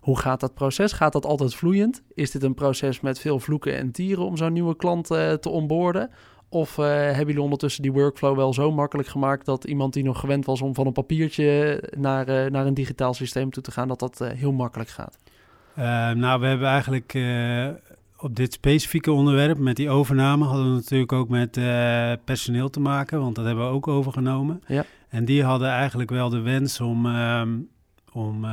Hoe 0.00 0.18
gaat 0.18 0.40
dat 0.40 0.54
proces? 0.54 0.92
Gaat 0.92 1.12
dat 1.12 1.26
altijd 1.26 1.54
vloeiend? 1.54 2.02
Is 2.14 2.30
dit 2.30 2.42
een 2.42 2.54
proces 2.54 3.00
met 3.00 3.18
veel 3.18 3.38
vloeken 3.38 3.76
en 3.76 3.90
tieren 3.90 4.24
om 4.24 4.36
zo'n 4.36 4.52
nieuwe 4.52 4.76
klant 4.76 5.06
te 5.06 5.48
onboorden? 5.48 6.10
Of 6.54 6.76
hebben 6.76 7.26
jullie 7.26 7.42
ondertussen 7.42 7.82
die 7.82 7.92
workflow 7.92 8.36
wel 8.36 8.52
zo 8.54 8.72
makkelijk 8.72 9.08
gemaakt... 9.08 9.46
dat 9.46 9.64
iemand 9.64 9.92
die 9.92 10.04
nog 10.04 10.20
gewend 10.20 10.44
was 10.44 10.62
om 10.62 10.74
van 10.74 10.86
een 10.86 10.92
papiertje 10.92 11.82
naar, 11.96 12.50
naar 12.50 12.66
een 12.66 12.74
digitaal 12.74 13.14
systeem 13.14 13.50
toe 13.50 13.62
te 13.62 13.70
gaan... 13.70 13.88
dat 13.88 13.98
dat 13.98 14.18
heel 14.18 14.52
makkelijk 14.52 14.90
gaat? 14.90 15.18
Uh, 15.78 15.84
nou, 16.10 16.40
we 16.40 16.46
hebben 16.46 16.68
eigenlijk 16.68 17.18
op 18.16 18.36
dit 18.36 18.52
specifieke 18.52 19.12
onderwerp 19.12 19.58
met 19.58 19.76
die 19.76 19.90
overname 19.90 20.44
hadden 20.44 20.68
we 20.68 20.74
natuurlijk 20.74 21.12
ook 21.12 21.28
met 21.28 21.50
personeel 22.24 22.70
te 22.70 22.80
maken, 22.80 23.20
want 23.20 23.34
dat 23.34 23.44
hebben 23.44 23.64
we 23.64 23.70
ook 23.70 23.88
overgenomen. 23.88 24.62
Ja. 24.66 24.84
En 25.08 25.24
die 25.24 25.44
hadden 25.44 25.68
eigenlijk 25.68 26.10
wel 26.10 26.28
de 26.28 26.40
wens 26.40 26.80
om, 26.80 27.06
um, 27.06 27.68
om 28.12 28.44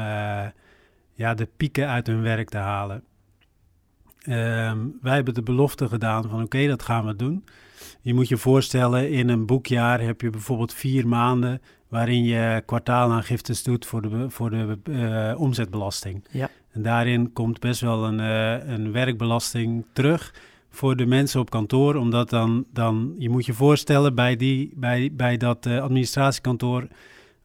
ja, 1.14 1.34
de 1.34 1.48
pieken 1.58 1.88
uit 1.88 2.08
hun 2.08 2.22
werk 2.22 2.50
te 2.50 2.58
halen. 2.58 3.04
Um, 4.28 4.98
wij 5.02 5.16
hebben 5.16 5.34
de 5.34 5.44
belofte 5.44 5.88
gedaan 5.88 6.22
van 6.22 6.34
oké, 6.34 6.44
okay, 6.44 6.68
dat 6.68 6.84
gaan 6.84 7.06
we 7.06 7.16
doen. 7.16 7.46
Je 8.02 8.14
moet 8.14 8.28
je 8.28 8.38
voorstellen, 8.38 9.12
in 9.12 9.30
een 9.30 9.46
boekjaar 9.46 10.02
heb 10.02 10.22
je 10.22 10.30
bijvoorbeeld 10.30 10.74
vier 10.74 11.08
maanden 11.08 11.62
waarin 11.88 12.24
je 12.24 12.64
kwartaalaangiftes 12.66 13.64
doet 13.64 13.86
voor 13.86 14.02
de, 14.02 14.30
voor 14.30 14.50
de 14.50 14.78
uh, 14.90 15.42
omzetbelasting. 15.42 16.26
Ja. 16.32 16.50
En 16.72 16.82
daarin 16.82 17.34
komt 17.34 17.60
best 17.60 17.82
wel 17.82 18.06
een, 18.06 18.20
uh, 18.20 18.74
een 18.74 18.92
werkbelasting 18.92 19.86
terug 19.94 20.34
voor 20.70 20.96
de 20.96 21.06
mensen 21.06 21.40
op 21.40 21.50
kantoor, 21.50 21.96
omdat 21.96 22.30
dan, 22.30 22.66
dan 22.74 23.16
je 23.18 23.30
moet 23.30 23.46
je 23.46 23.54
voorstellen, 23.54 24.16
bij, 24.16 24.36
die, 24.36 24.72
bij, 24.76 25.10
bij 25.14 25.38
dat 25.38 25.66
uh, 25.66 25.82
administratiekantoor 25.82 26.88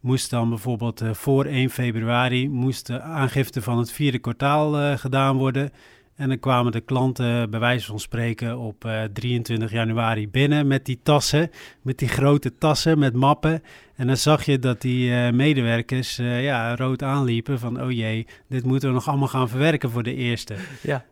moest 0.00 0.30
dan 0.30 0.48
bijvoorbeeld 0.48 1.02
voor 1.12 1.44
1 1.44 1.70
februari 1.70 2.48
moest 2.48 2.86
de 2.86 3.00
aangifte 3.00 3.62
van 3.62 3.78
het 3.78 3.92
vierde 3.92 4.18
kwartaal 4.18 4.96
gedaan 4.98 5.36
worden. 5.36 5.70
En 6.16 6.28
dan 6.28 6.38
kwamen 6.38 6.72
de 6.72 6.80
klanten 6.80 7.50
bij 7.50 7.60
wijze 7.60 7.86
van 7.86 8.00
spreken 8.00 8.58
op 8.58 8.84
uh, 8.84 9.02
23 9.12 9.70
januari 9.70 10.28
binnen 10.28 10.66
met 10.66 10.84
die 10.84 10.98
tassen, 11.02 11.50
met 11.82 11.98
die 11.98 12.08
grote 12.08 12.58
tassen 12.58 12.98
met 12.98 13.14
mappen. 13.14 13.62
En 13.96 14.06
dan 14.06 14.16
zag 14.16 14.44
je 14.44 14.58
dat 14.58 14.80
die 14.80 15.10
uh, 15.10 15.30
medewerkers 15.30 16.18
uh, 16.18 16.44
ja, 16.44 16.76
rood 16.76 17.02
aanliepen 17.02 17.58
van 17.58 17.82
oh 17.82 17.90
jee, 17.90 18.26
dit 18.48 18.64
moeten 18.64 18.88
we 18.88 18.94
nog 18.94 19.08
allemaal 19.08 19.28
gaan 19.28 19.48
verwerken 19.48 19.90
voor 19.90 20.02
de 20.02 20.14
eerste. 20.14 20.54
Ja. 20.82 21.04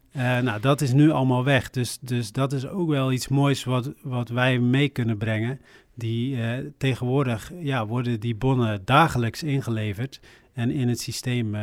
Nou, 0.42 0.60
dat 0.60 0.80
is 0.80 0.92
nu 0.92 1.10
allemaal 1.10 1.44
weg. 1.44 1.70
Dus, 1.70 1.98
dus 2.00 2.32
dat 2.32 2.52
is 2.52 2.66
ook 2.66 2.88
wel 2.88 3.12
iets 3.12 3.28
moois 3.28 3.64
wat, 3.64 3.92
wat 4.02 4.28
wij 4.28 4.58
mee 4.58 4.88
kunnen 4.88 5.18
brengen. 5.18 5.60
Die 5.94 6.38
tegenwoordig 6.78 7.52
ja, 7.60 7.86
worden 7.86 8.20
die 8.20 8.34
bonnen 8.34 8.82
dagelijks 8.84 9.42
ingeleverd 9.42 10.20
en 10.52 10.70
in 10.70 10.88
het 10.88 11.00
systeem 11.00 11.56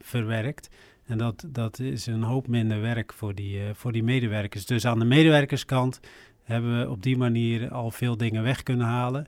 verwerkt. 0.00 0.68
En 1.06 1.18
dat, 1.18 1.44
dat 1.48 1.78
is 1.78 2.06
een 2.06 2.22
hoop 2.22 2.46
minder 2.46 2.80
werk 2.80 3.12
voor 3.12 3.34
die, 3.34 3.60
voor 3.74 3.92
die 3.92 4.02
medewerkers. 4.02 4.66
Dus 4.66 4.86
aan 4.86 4.98
de 4.98 5.04
medewerkerskant 5.04 6.00
hebben 6.42 6.80
we 6.80 6.90
op 6.90 7.02
die 7.02 7.16
manier 7.16 7.70
al 7.70 7.90
veel 7.90 8.16
dingen 8.16 8.42
weg 8.42 8.62
kunnen 8.62 8.86
halen. 8.86 9.26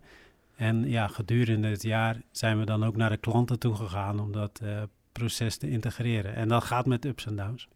En 0.57 0.89
ja, 0.89 1.07
gedurende 1.09 1.69
het 1.69 1.83
jaar 1.83 2.21
zijn 2.31 2.59
we 2.59 2.65
dan 2.65 2.85
ook 2.85 2.97
naar 2.97 3.11
de 3.11 3.17
klanten 3.17 3.59
toe 3.59 3.75
gegaan 3.75 4.21
om 4.21 4.33
dat 4.33 4.61
uh, 4.63 4.83
proces 5.13 5.57
te 5.57 5.71
integreren. 5.71 6.35
En 6.35 6.49
dat 6.49 6.65
gaat 6.65 6.87
met 6.87 7.05
ups 7.05 7.27
en 7.27 7.37
downs. 7.37 7.69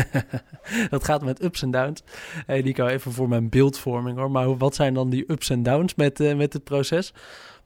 dat 0.90 1.04
gaat 1.04 1.22
met 1.22 1.42
ups 1.42 1.62
en 1.62 1.70
downs. 1.70 2.02
Hey 2.46 2.62
Nico, 2.62 2.86
even 2.86 3.12
voor 3.12 3.28
mijn 3.28 3.48
beeldvorming 3.48 4.18
hoor. 4.18 4.30
Maar 4.30 4.56
wat 4.56 4.74
zijn 4.74 4.94
dan 4.94 5.10
die 5.10 5.24
ups 5.32 5.50
en 5.50 5.62
downs 5.62 5.94
met, 5.94 6.20
uh, 6.20 6.36
met 6.36 6.52
het 6.52 6.64
proces? 6.64 7.12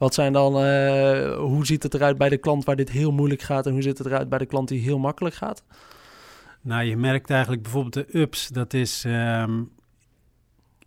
Wat 0.02 0.14
zijn 0.14 0.32
dan, 0.32 0.64
uh, 0.64 1.34
hoe 1.34 1.66
ziet 1.66 1.82
het 1.82 1.94
eruit 1.94 2.18
bij 2.18 2.28
de 2.28 2.36
klant 2.36 2.64
waar 2.64 2.76
dit 2.76 2.90
heel 2.90 3.12
moeilijk 3.12 3.42
gaat 3.42 3.66
en 3.66 3.72
hoe 3.72 3.82
ziet 3.82 3.98
het 3.98 4.06
eruit 4.06 4.28
bij 4.28 4.38
de 4.38 4.46
klant 4.46 4.68
die 4.68 4.80
heel 4.80 4.98
makkelijk 4.98 5.34
gaat? 5.34 5.64
Nou, 6.60 6.84
je 6.84 6.96
merkt 6.96 7.30
eigenlijk 7.30 7.62
bijvoorbeeld 7.62 7.94
de 7.94 8.18
ups, 8.18 8.48
dat 8.48 8.74
is, 8.74 9.04
um, 9.06 9.70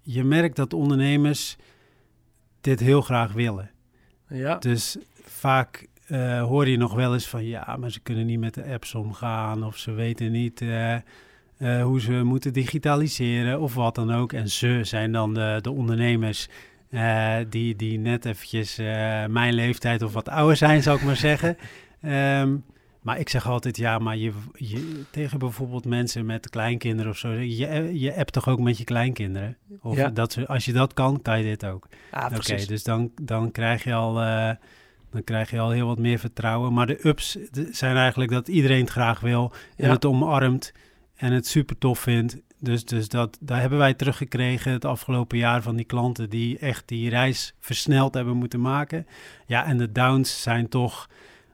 je 0.02 0.24
merkt 0.24 0.56
dat 0.56 0.74
ondernemers 0.74 1.56
dit 2.62 2.80
heel 2.80 3.02
graag 3.02 3.34
willen. 3.34 3.72
Ja. 4.28 4.58
Dus 4.58 4.98
vaak 5.24 5.88
uh, 6.08 6.44
hoor 6.44 6.68
je 6.68 6.78
nog 6.78 6.94
wel 6.94 7.14
eens 7.14 7.28
van 7.28 7.46
ja, 7.46 7.78
maar 7.80 7.92
ze 7.92 8.00
kunnen 8.00 8.26
niet 8.26 8.40
met 8.40 8.54
de 8.54 8.66
apps 8.66 8.96
omgaan 8.96 9.64
of 9.64 9.78
ze 9.78 9.92
weten 9.92 10.32
niet 10.32 10.62
uh, 10.62 10.96
uh, 11.58 11.84
hoe 11.84 12.02
ze 12.02 12.24
moeten 12.24 12.54
digitaliseren 12.54 13.60
of 13.60 13.76
wat 13.76 13.96
dan 13.96 14.14
ook. 14.14 14.34
En 14.34 14.50
ze 14.50 14.80
zijn 14.84 15.12
dan 15.12 15.34
de, 15.34 15.60
de 15.62 15.72
ondernemers 15.72 16.48
die, 17.50 17.76
die 17.76 18.00
net 18.00 18.26
eventjes 18.26 18.76
mijn 19.28 19.54
leeftijd 19.54 20.02
of 20.02 20.14
wat 20.14 20.30
ouder 20.30 20.58
zijn, 20.58 20.84
zou 20.84 20.98
ik 20.98 21.04
maar 21.04 21.16
zeggen. 21.16 21.58
Um, 22.02 22.64
maar 23.06 23.20
ik 23.20 23.30
zeg 23.30 23.48
altijd, 23.48 23.78
ja, 23.78 24.00
maar 24.00 24.18
je, 24.18 24.32
je, 24.54 25.04
tegen 25.12 25.40
bijvoorbeeld 25.40 25.86
mensen 25.86 26.26
met 26.26 26.50
kleinkinderen 26.50 27.12
of 27.12 27.18
zo, 27.18 27.30
je, 27.30 28.00
je 28.00 28.16
appt 28.16 28.34
toch 28.34 28.48
ook 28.48 28.60
met 28.60 28.78
je 28.78 28.84
kleinkinderen? 28.84 29.58
Of 29.82 29.96
ja. 29.96 30.10
dat, 30.10 30.48
als 30.48 30.66
je 30.66 30.74
dat 30.74 30.94
kan, 30.94 31.22
kan 31.22 31.38
je 31.38 31.44
dit 31.44 31.66
ook. 31.66 31.88
Oké, 32.36 32.66
dus 32.66 32.84
dan, 32.84 33.12
dan, 33.22 33.52
krijg 33.52 33.84
je 33.84 33.94
al, 33.94 34.22
uh, 34.22 34.52
dan 35.12 35.24
krijg 35.24 35.52
je 35.52 35.60
al 35.60 35.70
heel 35.70 35.88
wat 35.88 36.00
meer 36.00 36.20
vertrouwen. 36.20 36.74
Maar 36.74 36.88
de 36.88 37.08
ups 37.08 37.38
zijn 37.72 37.96
eigenlijk 37.96 38.32
dat 38.32 38.48
iedereen 38.48 38.82
het 38.82 38.90
graag 38.90 39.20
wil 39.20 39.54
en 39.76 39.90
het 39.90 40.06
omarmt 40.06 40.74
en 41.16 41.32
het 41.32 41.48
super 41.48 41.78
tof 41.78 42.00
vindt. 42.00 42.38
Dus, 42.66 42.86
dus 42.86 43.10
dat, 43.10 43.38
daar 43.42 43.60
hebben 43.60 43.78
wij 43.78 43.94
teruggekregen 43.94 44.72
het 44.72 44.86
afgelopen 44.86 45.38
jaar 45.38 45.62
van 45.62 45.76
die 45.76 45.86
klanten 45.86 46.30
die 46.30 46.58
echt 46.58 46.88
die 46.88 47.10
reis 47.10 47.54
versneld 47.60 48.14
hebben 48.14 48.38
moeten 48.38 48.62
maken. 48.62 49.08
Ja, 49.46 49.66
en 49.66 49.78
de 49.78 49.92
downs 49.92 50.42
zijn 50.42 50.70
toch 50.70 51.10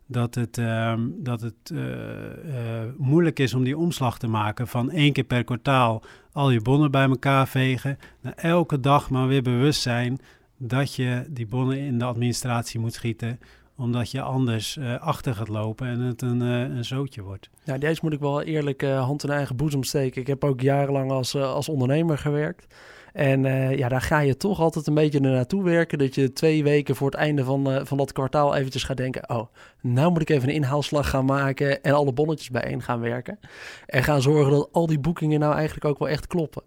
dat 0.06 0.36
het, 0.36 0.58
uh, 0.58 0.94
dat 1.08 1.42
het 1.42 1.72
uh, 1.74 1.80
uh, 1.80 2.56
moeilijk 2.98 3.40
is 3.40 3.54
om 3.54 3.64
die 3.64 3.78
omslag 3.78 4.20
te 4.20 4.28
maken 4.28 4.68
van 4.68 4.92
één 4.92 5.14
keer 5.14 5.24
per 5.24 5.44
kwartaal 5.44 6.04
al 6.32 6.50
je 6.50 6.62
bonnen 6.62 6.92
bij 6.92 7.08
elkaar 7.08 7.48
vegen. 7.48 7.98
Nou, 8.22 8.36
elke 8.38 8.80
dag 8.80 9.10
maar 9.10 9.28
weer 9.28 9.42
bewust 9.44 9.82
zijn 9.82 10.20
dat 10.58 10.96
je 10.96 11.26
die 11.30 11.48
bonnen 11.48 11.78
in 11.78 11.98
de 12.00 12.06
administratie 12.06 12.80
moet 12.80 12.94
schieten 12.94 13.40
omdat 13.78 14.12
je 14.12 14.22
anders 14.22 14.76
uh, 14.78 15.00
achter 15.00 15.36
gaat 15.36 15.48
lopen 15.48 15.88
en 15.88 16.00
het 16.00 16.22
een, 16.22 16.42
uh, 16.42 16.60
een 16.60 16.86
zootje 16.86 17.22
wordt. 17.22 17.50
Ja, 17.64 17.78
deze 17.78 18.00
moet 18.04 18.14
ik 18.14 18.20
wel 18.20 18.42
eerlijk 18.42 18.84
uh, 18.84 19.04
hand 19.04 19.24
in 19.24 19.30
eigen 19.30 19.56
boezem 19.56 19.84
steken. 19.84 20.22
Ik 20.22 20.28
heb 20.28 20.44
ook 20.44 20.62
jarenlang 20.62 21.12
als, 21.12 21.36
als 21.36 21.70
ondernemer 21.70 22.18
gewerkt. 22.18 22.76
En 23.14 23.44
uh, 23.44 23.78
ja, 23.78 23.90
daar 23.90 24.02
ga 24.02 24.20
je 24.20 24.38
toch 24.38 24.60
altijd 24.60 24.88
een 24.88 24.94
beetje 24.94 25.20
naartoe 25.20 25.64
werken. 25.64 25.98
Dat 25.98 26.16
je 26.16 26.34
twee 26.34 26.64
weken 26.64 26.96
voor 26.96 27.10
het 27.10 27.20
einde 27.20 27.44
van, 27.44 27.72
uh, 27.72 27.80
van 27.84 27.98
dat 27.98 28.12
kwartaal 28.12 28.56
eventjes 28.56 28.84
gaat 28.84 28.98
denken... 28.98 29.30
oh, 29.30 29.48
nou 29.82 30.12
moet 30.12 30.22
ik 30.22 30.30
even 30.30 30.50
een 30.50 30.56
inhaalslag 30.56 31.10
gaan 31.10 31.26
maken 31.26 31.84
en 31.84 31.94
alle 31.94 32.14
bonnetjes 32.14 32.50
bijeen 32.50 32.82
gaan 32.82 33.00
werken. 33.00 33.40
En 33.86 34.04
gaan 34.04 34.22
zorgen 34.22 34.52
dat 34.52 34.70
al 34.72 34.88
die 34.88 35.00
boekingen 35.00 35.40
nou 35.40 35.54
eigenlijk 35.54 35.86
ook 35.86 36.00
wel 36.00 36.10
echt 36.10 36.28
kloppen. 36.28 36.64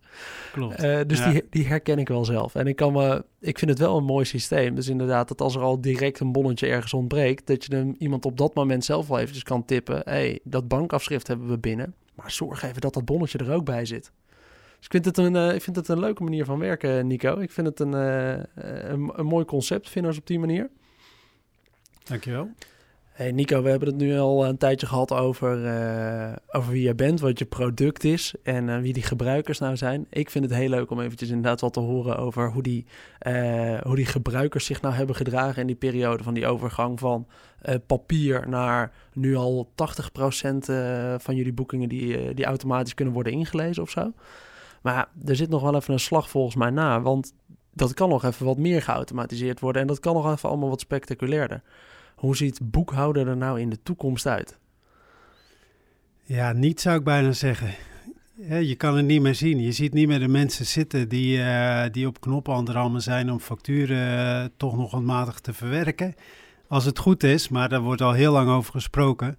Klopt. 0.52 0.84
Uh, 0.84 1.00
dus 1.06 1.24
die, 1.24 1.46
die 1.50 1.66
herken 1.66 1.98
ik 1.98 2.08
wel 2.08 2.24
zelf. 2.24 2.54
En 2.54 2.66
ik, 2.66 2.76
kan 2.76 2.92
me, 2.92 3.24
ik 3.40 3.58
vind 3.58 3.70
het 3.70 3.80
wel 3.80 3.96
een 3.96 4.04
mooi 4.04 4.24
systeem. 4.24 4.74
Dus 4.74 4.88
inderdaad, 4.88 5.28
dat 5.28 5.40
als 5.40 5.54
er 5.54 5.62
al 5.62 5.80
direct 5.80 6.20
een 6.20 6.32
bonnetje 6.32 6.66
ergens 6.66 6.94
ontbreekt... 6.94 7.46
dat 7.46 7.64
je 7.64 7.74
hem 7.74 7.94
iemand 7.98 8.24
op 8.24 8.38
dat 8.38 8.54
moment 8.54 8.84
zelf 8.84 9.08
wel 9.08 9.18
eventjes 9.18 9.44
kan 9.44 9.64
tippen... 9.64 9.96
hé, 9.96 10.10
hey, 10.10 10.40
dat 10.44 10.68
bankafschrift 10.68 11.26
hebben 11.26 11.48
we 11.48 11.58
binnen. 11.58 11.94
Maar 12.14 12.30
zorg 12.30 12.62
even 12.62 12.80
dat 12.80 12.94
dat 12.94 13.04
bonnetje 13.04 13.38
er 13.38 13.52
ook 13.52 13.64
bij 13.64 13.84
zit. 13.84 14.12
Dus 14.84 14.92
ik 14.94 15.04
vind 15.04 15.16
het 15.16 15.26
een, 15.26 15.34
uh, 15.34 15.54
ik 15.54 15.62
vind 15.62 15.76
het 15.76 15.88
een 15.88 15.98
leuke 15.98 16.22
manier 16.22 16.44
van 16.44 16.58
werken, 16.58 17.06
Nico. 17.06 17.38
Ik 17.38 17.50
vind 17.50 17.66
het 17.66 17.80
een, 17.80 17.92
uh, 17.92 18.30
een, 18.54 19.12
een, 19.14 19.26
mooi 19.26 19.44
concept, 19.44 19.90
vinders 19.90 20.18
op 20.18 20.26
die 20.26 20.38
manier. 20.38 20.70
Dankjewel. 22.02 22.50
Hey 23.12 23.32
Nico, 23.32 23.62
we 23.62 23.70
hebben 23.70 23.88
het 23.88 23.96
nu 23.96 24.18
al 24.18 24.46
een 24.46 24.56
tijdje 24.56 24.86
gehad 24.86 25.12
over, 25.12 25.64
uh, 25.64 26.32
over 26.46 26.72
wie 26.72 26.82
jij 26.82 26.94
bent, 26.94 27.20
wat 27.20 27.38
je 27.38 27.44
product 27.44 28.04
is 28.04 28.34
en 28.42 28.68
uh, 28.68 28.78
wie 28.78 28.92
die 28.92 29.02
gebruikers 29.02 29.58
nou 29.58 29.76
zijn. 29.76 30.06
Ik 30.10 30.30
vind 30.30 30.44
het 30.44 30.54
heel 30.54 30.68
leuk 30.68 30.90
om 30.90 31.00
eventjes 31.00 31.28
inderdaad 31.28 31.60
wat 31.60 31.72
te 31.72 31.80
horen 31.80 32.16
over 32.16 32.50
hoe 32.50 32.62
die, 32.62 32.86
uh, 33.26 33.80
hoe 33.80 33.96
die 33.96 34.06
gebruikers 34.06 34.64
zich 34.64 34.80
nou 34.80 34.94
hebben 34.94 35.16
gedragen 35.16 35.60
in 35.60 35.66
die 35.66 35.76
periode 35.76 36.22
van 36.22 36.34
die 36.34 36.46
overgang 36.46 36.98
van 36.98 37.26
papier 37.86 38.48
naar 38.48 38.92
nu 39.12 39.36
al 39.36 39.68
80% 39.70 39.76
van 41.18 41.34
jullie 41.34 41.52
boekingen 41.52 41.88
die, 41.88 42.34
die 42.34 42.44
automatisch 42.44 42.94
kunnen 42.94 43.14
worden 43.14 43.32
ingelezen 43.32 43.82
of 43.82 43.90
zo. 43.90 44.12
Maar 44.84 45.08
er 45.24 45.36
zit 45.36 45.48
nog 45.48 45.62
wel 45.62 45.74
even 45.74 45.92
een 45.92 46.00
slag 46.00 46.30
volgens 46.30 46.54
mij 46.54 46.70
na. 46.70 47.00
Want 47.00 47.32
dat 47.72 47.94
kan 47.94 48.08
nog 48.08 48.24
even 48.24 48.46
wat 48.46 48.58
meer 48.58 48.82
geautomatiseerd 48.82 49.60
worden. 49.60 49.82
En 49.82 49.88
dat 49.88 50.00
kan 50.00 50.14
nog 50.14 50.32
even 50.32 50.48
allemaal 50.48 50.68
wat 50.68 50.80
spectaculairder. 50.80 51.62
Hoe 52.14 52.36
ziet 52.36 52.58
boekhouden 52.62 53.26
er 53.26 53.36
nou 53.36 53.60
in 53.60 53.70
de 53.70 53.82
toekomst 53.82 54.26
uit? 54.26 54.58
Ja, 56.22 56.52
niet 56.52 56.80
zou 56.80 56.98
ik 56.98 57.04
bijna 57.04 57.32
zeggen. 57.32 57.74
je 58.66 58.74
kan 58.76 58.96
het 58.96 59.06
niet 59.06 59.20
meer 59.20 59.34
zien. 59.34 59.60
Je 59.60 59.72
ziet 59.72 59.92
niet 59.92 60.08
meer 60.08 60.18
de 60.18 60.28
mensen 60.28 60.66
zitten 60.66 61.08
die, 61.08 61.38
uh, 61.38 61.84
die 61.90 62.06
op 62.06 62.20
knoppen 62.20 62.54
aan 62.74 63.00
zijn 63.00 63.30
om 63.30 63.40
facturen 63.40 64.42
uh, 64.42 64.44
toch 64.56 64.76
nog 64.76 64.90
handmatig 64.90 65.40
te 65.40 65.52
verwerken. 65.52 66.14
Als 66.68 66.84
het 66.84 66.98
goed 66.98 67.22
is, 67.22 67.48
maar 67.48 67.68
daar 67.68 67.82
wordt 67.82 68.00
al 68.00 68.12
heel 68.12 68.32
lang 68.32 68.48
over 68.48 68.72
gesproken. 68.72 69.38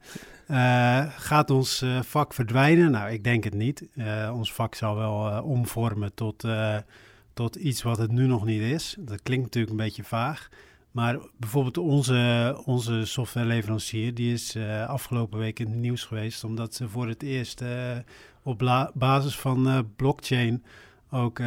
Uh, 0.52 1.06
gaat 1.18 1.50
ons 1.50 1.82
uh, 1.82 2.02
vak 2.02 2.34
verdwijnen? 2.34 2.92
Nou, 2.92 3.12
ik 3.12 3.24
denk 3.24 3.44
het 3.44 3.54
niet. 3.54 3.88
Uh, 3.96 4.32
ons 4.36 4.54
vak 4.54 4.76
zal 4.76 4.96
wel 4.96 5.44
omvormen 5.44 6.14
tot, 6.14 6.48
tot 7.34 7.56
iets 7.56 7.82
wat 7.82 7.98
het 7.98 8.12
nu 8.12 8.28
nog 8.28 8.46
niet 8.46 8.62
is. 8.62 8.96
Dat 9.00 9.22
klinkt 9.24 9.44
natuurlijk 9.44 9.72
een 9.72 9.86
beetje 9.86 10.04
vaag. 10.04 10.50
Maar 10.92 11.18
bijvoorbeeld 11.38 11.78
onze, 11.78 12.62
onze 12.66 13.06
softwareleverancier, 13.06 14.14
die 14.14 14.34
is 14.34 14.58
afgelopen 14.88 15.40
week 15.40 15.60
in 15.60 15.68
het 15.68 15.76
nieuws 15.76 16.04
geweest, 16.04 16.44
omdat 16.44 16.76
ze 16.76 16.90
voor 16.90 17.08
het 17.08 17.24
eerst 17.24 17.64
op 18.44 18.90
basis 18.94 19.38
van 19.38 19.90
blockchain 19.96 20.64
ook 21.10 21.42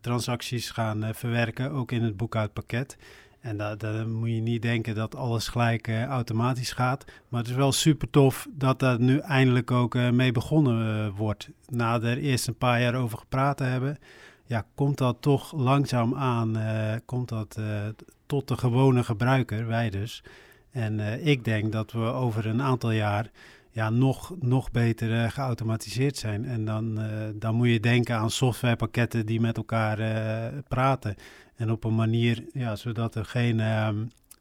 transacties 0.00 0.70
gaan 0.70 1.14
verwerken, 1.14 1.70
ook 1.70 1.92
in 1.92 2.02
het 2.02 2.16
boekhoudpakket. 2.16 2.96
En 3.46 3.56
dan 3.78 4.12
moet 4.12 4.30
je 4.30 4.40
niet 4.40 4.62
denken 4.62 4.94
dat 4.94 5.16
alles 5.16 5.48
gelijk 5.48 5.88
uh, 5.88 6.04
automatisch 6.04 6.72
gaat. 6.72 7.04
Maar 7.28 7.40
het 7.40 7.50
is 7.50 7.56
wel 7.56 7.72
super 7.72 8.10
tof 8.10 8.46
dat 8.50 8.78
daar 8.78 9.00
nu 9.00 9.18
eindelijk 9.18 9.70
ook 9.70 9.94
uh, 9.94 10.10
mee 10.10 10.32
begonnen 10.32 11.06
uh, 11.06 11.16
wordt. 11.16 11.48
Na 11.68 12.00
er 12.00 12.18
eerst 12.18 12.46
een 12.46 12.56
paar 12.56 12.80
jaar 12.80 12.94
over 12.94 13.18
gepraat 13.18 13.56
te 13.56 13.64
hebben, 13.64 13.98
ja, 14.44 14.66
komt 14.74 14.98
dat 14.98 15.16
toch 15.20 15.52
langzaam 15.52 16.14
aan, 16.14 16.56
komt 17.04 17.28
dat 17.28 17.58
tot 18.26 18.48
de 18.48 18.56
gewone 18.56 19.04
gebruiker, 19.04 19.66
wij 19.66 19.90
dus. 19.90 20.22
En 20.70 21.00
ik 21.26 21.44
denk 21.44 21.72
dat 21.72 21.92
we 21.92 21.98
over 21.98 22.46
een 22.46 22.62
aantal 22.62 22.90
jaar 22.90 23.30
ja, 23.70 23.90
nog, 23.90 24.34
nog 24.40 24.70
beter 24.70 25.30
geautomatiseerd 25.30 26.16
zijn. 26.16 26.44
En 26.44 26.64
dan, 26.64 26.98
dan 27.34 27.54
moet 27.54 27.68
je 27.68 27.80
denken 27.80 28.16
aan 28.16 28.30
softwarepakketten 28.30 29.26
die 29.26 29.40
met 29.40 29.56
elkaar 29.56 29.98
praten. 30.68 31.16
En 31.56 31.70
op 31.70 31.84
een 31.84 31.94
manier, 31.94 32.44
ja, 32.52 32.76
zodat 32.76 33.14
er 33.14 33.24
geen... 33.24 33.58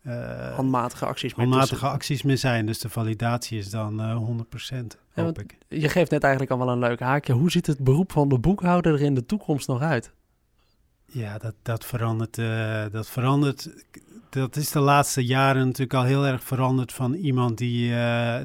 Uh, 0.08 0.56
handmatige 0.56 1.06
acties 1.06 1.36
meer 1.36 1.48
handmatige 1.48 1.88
acties 1.88 2.24
meer 2.24 2.38
zijn. 2.38 2.66
Dus 2.66 2.80
de 2.80 2.90
validatie 2.90 3.58
is 3.58 3.70
dan 3.70 4.02
uh, 4.02 4.44
100%, 4.74 4.86
hoop 5.14 5.40
ik. 5.40 5.58
Je 5.68 5.90
geeft 5.90 6.12
net 6.12 6.24
eigenlijk 6.24 6.52
al 6.52 6.58
wel 6.58 6.70
een 6.70 6.80
leuk 6.80 7.00
haakje. 7.00 7.34
Hoe 7.34 7.52
ziet 7.52 7.68
het 7.68 7.80
beroep 7.80 8.12
van 8.12 8.30
de 8.30 8.40
boekhouder 8.40 8.94
er 8.94 9.02
in 9.02 9.16
de 9.16 9.26
toekomst 9.26 9.68
nog 9.68 9.82
uit? 9.82 10.12
Ja, 11.06 11.38
dat, 11.38 11.54
dat 11.62 11.86
verandert. 11.86 12.38
Uh, 12.38 12.84
dat 12.92 13.08
verandert. 13.08 13.70
Dat 14.30 14.56
is 14.56 14.72
de 14.72 14.80
laatste 14.80 15.26
jaren 15.26 15.66
natuurlijk 15.66 15.94
al 15.94 16.04
heel 16.04 16.26
erg 16.26 16.44
veranderd 16.44 16.94
van 16.94 17.14
iemand 17.14 17.58
die, 17.58 17.94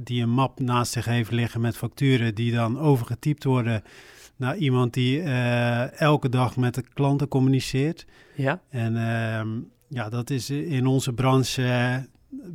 die 0.03 0.23
een 0.23 0.31
map 0.31 0.61
naast 0.61 0.93
zich 0.93 1.05
heeft 1.05 1.31
liggen 1.31 1.61
met 1.61 1.77
facturen 1.77 2.35
die 2.35 2.53
dan 2.53 2.79
overgetypt 2.79 3.45
worden 3.45 3.83
naar 4.41 4.57
iemand 4.57 4.95
die 4.95 5.23
uh, 5.23 6.01
elke 6.01 6.29
dag 6.29 6.57
met 6.57 6.75
de 6.75 6.85
klanten 6.95 7.29
communiceert. 7.29 8.07
Ja. 8.35 8.61
En 8.69 8.95
uh, 8.95 9.63
ja, 9.89 10.09
dat 10.09 10.31
is 10.31 10.51
in 10.51 10.87
onze 10.87 11.13
branche 11.13 11.63
uh, 11.63 11.97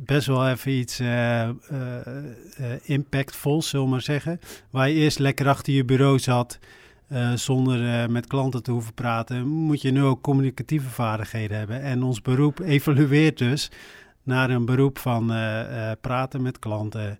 best 0.04 0.26
wel 0.26 0.48
even 0.48 0.72
iets 0.72 1.00
uh, 1.00 1.48
impactvol, 2.82 3.62
zullen 3.62 3.84
we 3.84 3.90
maar 3.90 4.02
zeggen. 4.02 4.40
Waar 4.70 4.88
je 4.88 4.94
eerst 4.94 5.18
lekker 5.18 5.48
achter 5.48 5.72
je 5.72 5.84
bureau 5.84 6.18
zat, 6.18 6.58
zonder 7.34 8.10
met 8.10 8.26
klanten 8.26 8.62
te 8.62 8.70
hoeven 8.70 8.94
praten, 8.94 9.46
moet 9.46 9.82
je 9.82 9.90
nu 9.90 10.02
ook 10.02 10.22
communicatieve 10.22 10.88
vaardigheden 10.88 11.58
hebben. 11.58 11.82
En 11.82 12.02
ons 12.02 12.22
beroep 12.22 12.60
evolueert 12.76 13.38
dus 13.38 13.70
naar 14.22 14.50
een 14.50 14.64
beroep 14.64 14.98
van 14.98 15.26
praten 16.00 16.42
met 16.42 16.58
klanten, 16.58 17.18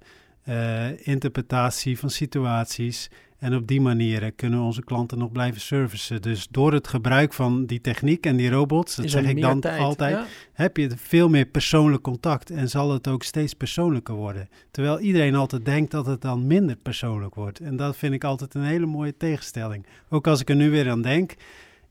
uh, 0.49 1.07
interpretatie 1.07 1.99
van 1.99 2.11
situaties. 2.11 3.11
En 3.39 3.55
op 3.55 3.67
die 3.67 3.81
manier 3.81 4.33
kunnen 4.33 4.61
onze 4.61 4.85
klanten 4.85 5.19
nog 5.19 5.33
blijven 5.33 5.61
servicen. 5.61 6.23
Dus 6.23 6.49
door 6.51 6.73
het 6.73 6.89
gebruik 6.89 7.33
van 7.33 7.67
die 7.67 7.81
techniek 7.81 8.27
en 8.27 8.37
die 8.37 8.51
robots, 8.51 8.97
dat 8.97 9.11
zeg 9.11 9.25
ik 9.25 9.41
dan 9.41 9.61
altijd, 9.63 10.27
heb 10.53 10.77
je 10.77 10.91
veel 10.97 11.29
meer 11.29 11.45
persoonlijk 11.45 12.03
contact 12.03 12.51
en 12.51 12.69
zal 12.69 12.93
het 12.93 13.09
ook 13.09 13.23
steeds 13.23 13.55
persoonlijker 13.55 14.15
worden. 14.15 14.49
Terwijl 14.71 15.01
iedereen 15.01 15.35
altijd 15.35 15.65
denkt 15.65 15.91
dat 15.91 16.07
het 16.07 16.21
dan 16.21 16.47
minder 16.47 16.77
persoonlijk 16.77 17.35
wordt. 17.35 17.61
En 17.61 17.77
dat 17.77 17.97
vind 17.97 18.15
ik 18.15 18.25
altijd 18.25 18.55
een 18.55 18.65
hele 18.65 18.87
mooie 18.87 19.17
tegenstelling. 19.17 19.87
Ook 20.09 20.27
als 20.27 20.41
ik 20.41 20.49
er 20.49 20.57
nu 20.57 20.71
weer 20.71 20.91
aan 20.91 21.03
denk, 21.03 21.35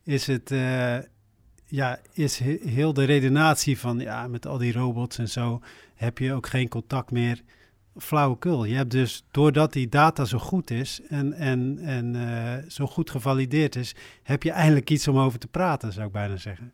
is 0.03 0.27
het. 0.27 0.51
Uh, 0.51 0.97
ja, 1.67 1.99
is 2.13 2.39
heel 2.65 2.93
de 2.93 3.03
redenatie 3.03 3.79
van 3.79 3.99
ja, 3.99 4.27
met 4.27 4.47
al 4.47 4.57
die 4.57 4.73
robots 4.73 5.17
en 5.17 5.29
zo 5.29 5.61
heb 5.95 6.17
je 6.17 6.33
ook 6.33 6.47
geen 6.47 6.69
contact 6.69 7.11
meer 7.11 7.41
flauwekul. 7.97 8.65
Je 8.65 8.75
hebt 8.75 8.91
dus, 8.91 9.23
doordat 9.31 9.73
die 9.73 9.89
data 9.89 10.25
zo 10.25 10.37
goed 10.37 10.71
is 10.71 11.01
en, 11.09 11.33
en, 11.33 11.79
en 11.79 12.13
uh, 12.15 12.53
zo 12.67 12.85
goed 12.85 13.09
gevalideerd 13.09 13.75
is, 13.75 13.95
heb 14.23 14.43
je 14.43 14.51
eindelijk 14.51 14.89
iets 14.89 15.07
om 15.07 15.17
over 15.17 15.39
te 15.39 15.47
praten, 15.47 15.93
zou 15.93 16.05
ik 16.05 16.11
bijna 16.11 16.37
zeggen. 16.37 16.71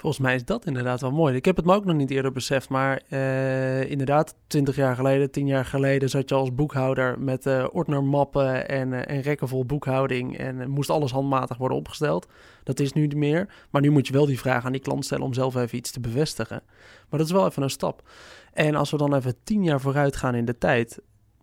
Volgens 0.00 0.22
mij 0.22 0.34
is 0.34 0.44
dat 0.44 0.66
inderdaad 0.66 1.00
wel 1.00 1.10
mooi. 1.10 1.34
Ik 1.34 1.44
heb 1.44 1.56
het 1.56 1.64
me 1.64 1.74
ook 1.74 1.84
nog 1.84 1.96
niet 1.96 2.10
eerder 2.10 2.32
beseft, 2.32 2.68
maar 2.68 3.02
uh, 3.08 3.90
inderdaad, 3.90 4.34
20 4.46 4.76
jaar 4.76 4.94
geleden, 4.94 5.30
10 5.30 5.46
jaar 5.46 5.64
geleden 5.64 6.08
zat 6.08 6.28
je 6.28 6.34
als 6.34 6.54
boekhouder 6.54 7.18
met 7.18 7.46
uh, 7.46 7.66
ordnermappen 7.72 8.68
en, 8.68 8.92
uh, 8.92 9.08
en 9.08 9.20
rekken 9.20 9.48
vol 9.48 9.64
boekhouding 9.64 10.38
en 10.38 10.70
moest 10.70 10.90
alles 10.90 11.10
handmatig 11.10 11.56
worden 11.56 11.78
opgesteld. 11.78 12.26
Dat 12.64 12.80
is 12.80 12.92
nu 12.92 13.02
niet 13.02 13.16
meer, 13.16 13.48
maar 13.70 13.80
nu 13.80 13.90
moet 13.90 14.06
je 14.06 14.12
wel 14.12 14.26
die 14.26 14.38
vraag 14.38 14.64
aan 14.64 14.72
die 14.72 14.80
klant 14.80 15.04
stellen 15.04 15.24
om 15.24 15.34
zelf 15.34 15.56
even 15.56 15.78
iets 15.78 15.90
te 15.90 16.00
bevestigen. 16.00 16.62
Maar 17.08 17.18
dat 17.18 17.28
is 17.28 17.34
wel 17.34 17.46
even 17.46 17.62
een 17.62 17.70
stap. 17.70 18.08
En 18.52 18.74
als 18.74 18.90
we 18.90 18.96
dan 18.96 19.14
even 19.14 19.34
10 19.44 19.64
jaar 19.64 19.80
vooruit 19.80 20.16
gaan 20.16 20.34
in 20.34 20.44
de 20.44 20.58
tijd, 20.58 21.00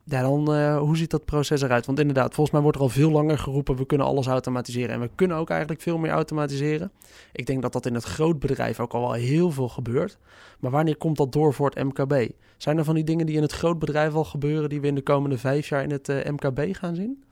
ja, 0.10 0.22
dan 0.22 0.56
uh, 0.56 0.78
hoe 0.78 0.98
ziet 0.98 1.10
dat 1.10 1.26
proces 1.26 1.62
eruit? 1.62 1.86
Want 1.86 2.00
inderdaad, 2.00 2.34
volgens 2.34 2.52
mij 2.52 2.62
wordt 2.62 2.78
er 2.78 2.84
al 2.84 2.90
veel 2.90 3.12
langer 3.12 3.38
geroepen, 3.38 3.76
we 3.76 3.86
kunnen 3.86 4.08
alles 4.08 4.28
automatiseren. 4.28 4.90
En 4.90 5.00
we 5.00 5.10
kunnen 5.16 5.38
ook 5.38 5.50
eigenlijk 5.50 5.82
veel 5.82 5.98
meer 5.98 6.12
automatiseren. 6.12 6.92
Ik 7.32 7.46
denk 7.46 7.62
dat 7.62 7.74
dat 7.74 7.86
in 7.86 7.94
het 7.94 8.04
grootbedrijf 8.04 8.80
ook 8.80 8.94
al 8.94 9.02
wel 9.02 9.14
heel 9.14 9.52
veel 9.52 9.70
gebeurt. 9.70 10.18
Maar 10.60 10.72
wanneer 10.72 10.98
komt 10.98 11.18
dat 11.18 11.32
door 11.32 11.54
voor 11.54 11.70
het 11.70 11.84
MKB? 11.84 12.30
Zijn 12.58 12.78
er 12.78 12.84
van 12.84 12.96
die 12.96 13.04
dingen 13.04 13.26
die 13.26 13.36
in 13.36 13.42
het 13.42 13.52
grootbedrijf 13.52 14.14
al 14.14 14.24
gebeuren, 14.24 14.70
die 14.70 14.82
we 14.82 14.88
in 14.88 14.96
de 14.96 15.02
komende 15.02 15.38
vijf 15.38 15.70
jaar 15.70 15.84
in 15.84 15.92
het 15.92 16.10
uh, 16.10 16.26
MKB 16.26 16.76
gaan 16.76 16.96
zien? 16.96 17.24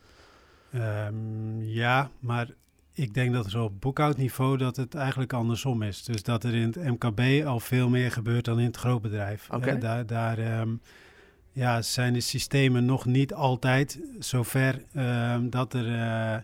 Um, 0.75 1.61
ja, 1.61 2.09
maar 2.19 2.49
ik 2.93 3.13
denk 3.13 3.33
dat 3.33 3.45
er 3.45 3.61
op 3.61 3.81
boekhoudniveau 3.81 4.57
dat 4.57 4.75
het 4.75 4.95
eigenlijk 4.95 5.33
andersom 5.33 5.81
is. 5.81 6.03
Dus 6.03 6.23
dat 6.23 6.43
er 6.43 6.53
in 6.53 6.73
het 6.73 6.83
MKB 6.83 7.45
al 7.45 7.59
veel 7.59 7.89
meer 7.89 8.11
gebeurt 8.11 8.45
dan 8.45 8.59
in 8.59 8.65
het 8.65 8.77
grootbedrijf. 8.77 9.49
Okay. 9.51 9.79
daar... 9.79 10.05
daar 10.05 10.59
um, 10.59 10.81
ja, 11.55 11.81
zijn 11.81 12.13
de 12.13 12.19
systemen 12.19 12.85
nog 12.85 13.05
niet 13.05 13.33
altijd 13.33 13.99
zover 14.19 14.81
uh, 14.93 15.35
dat, 15.41 15.73
er, 15.73 15.85
uh, 15.85 16.35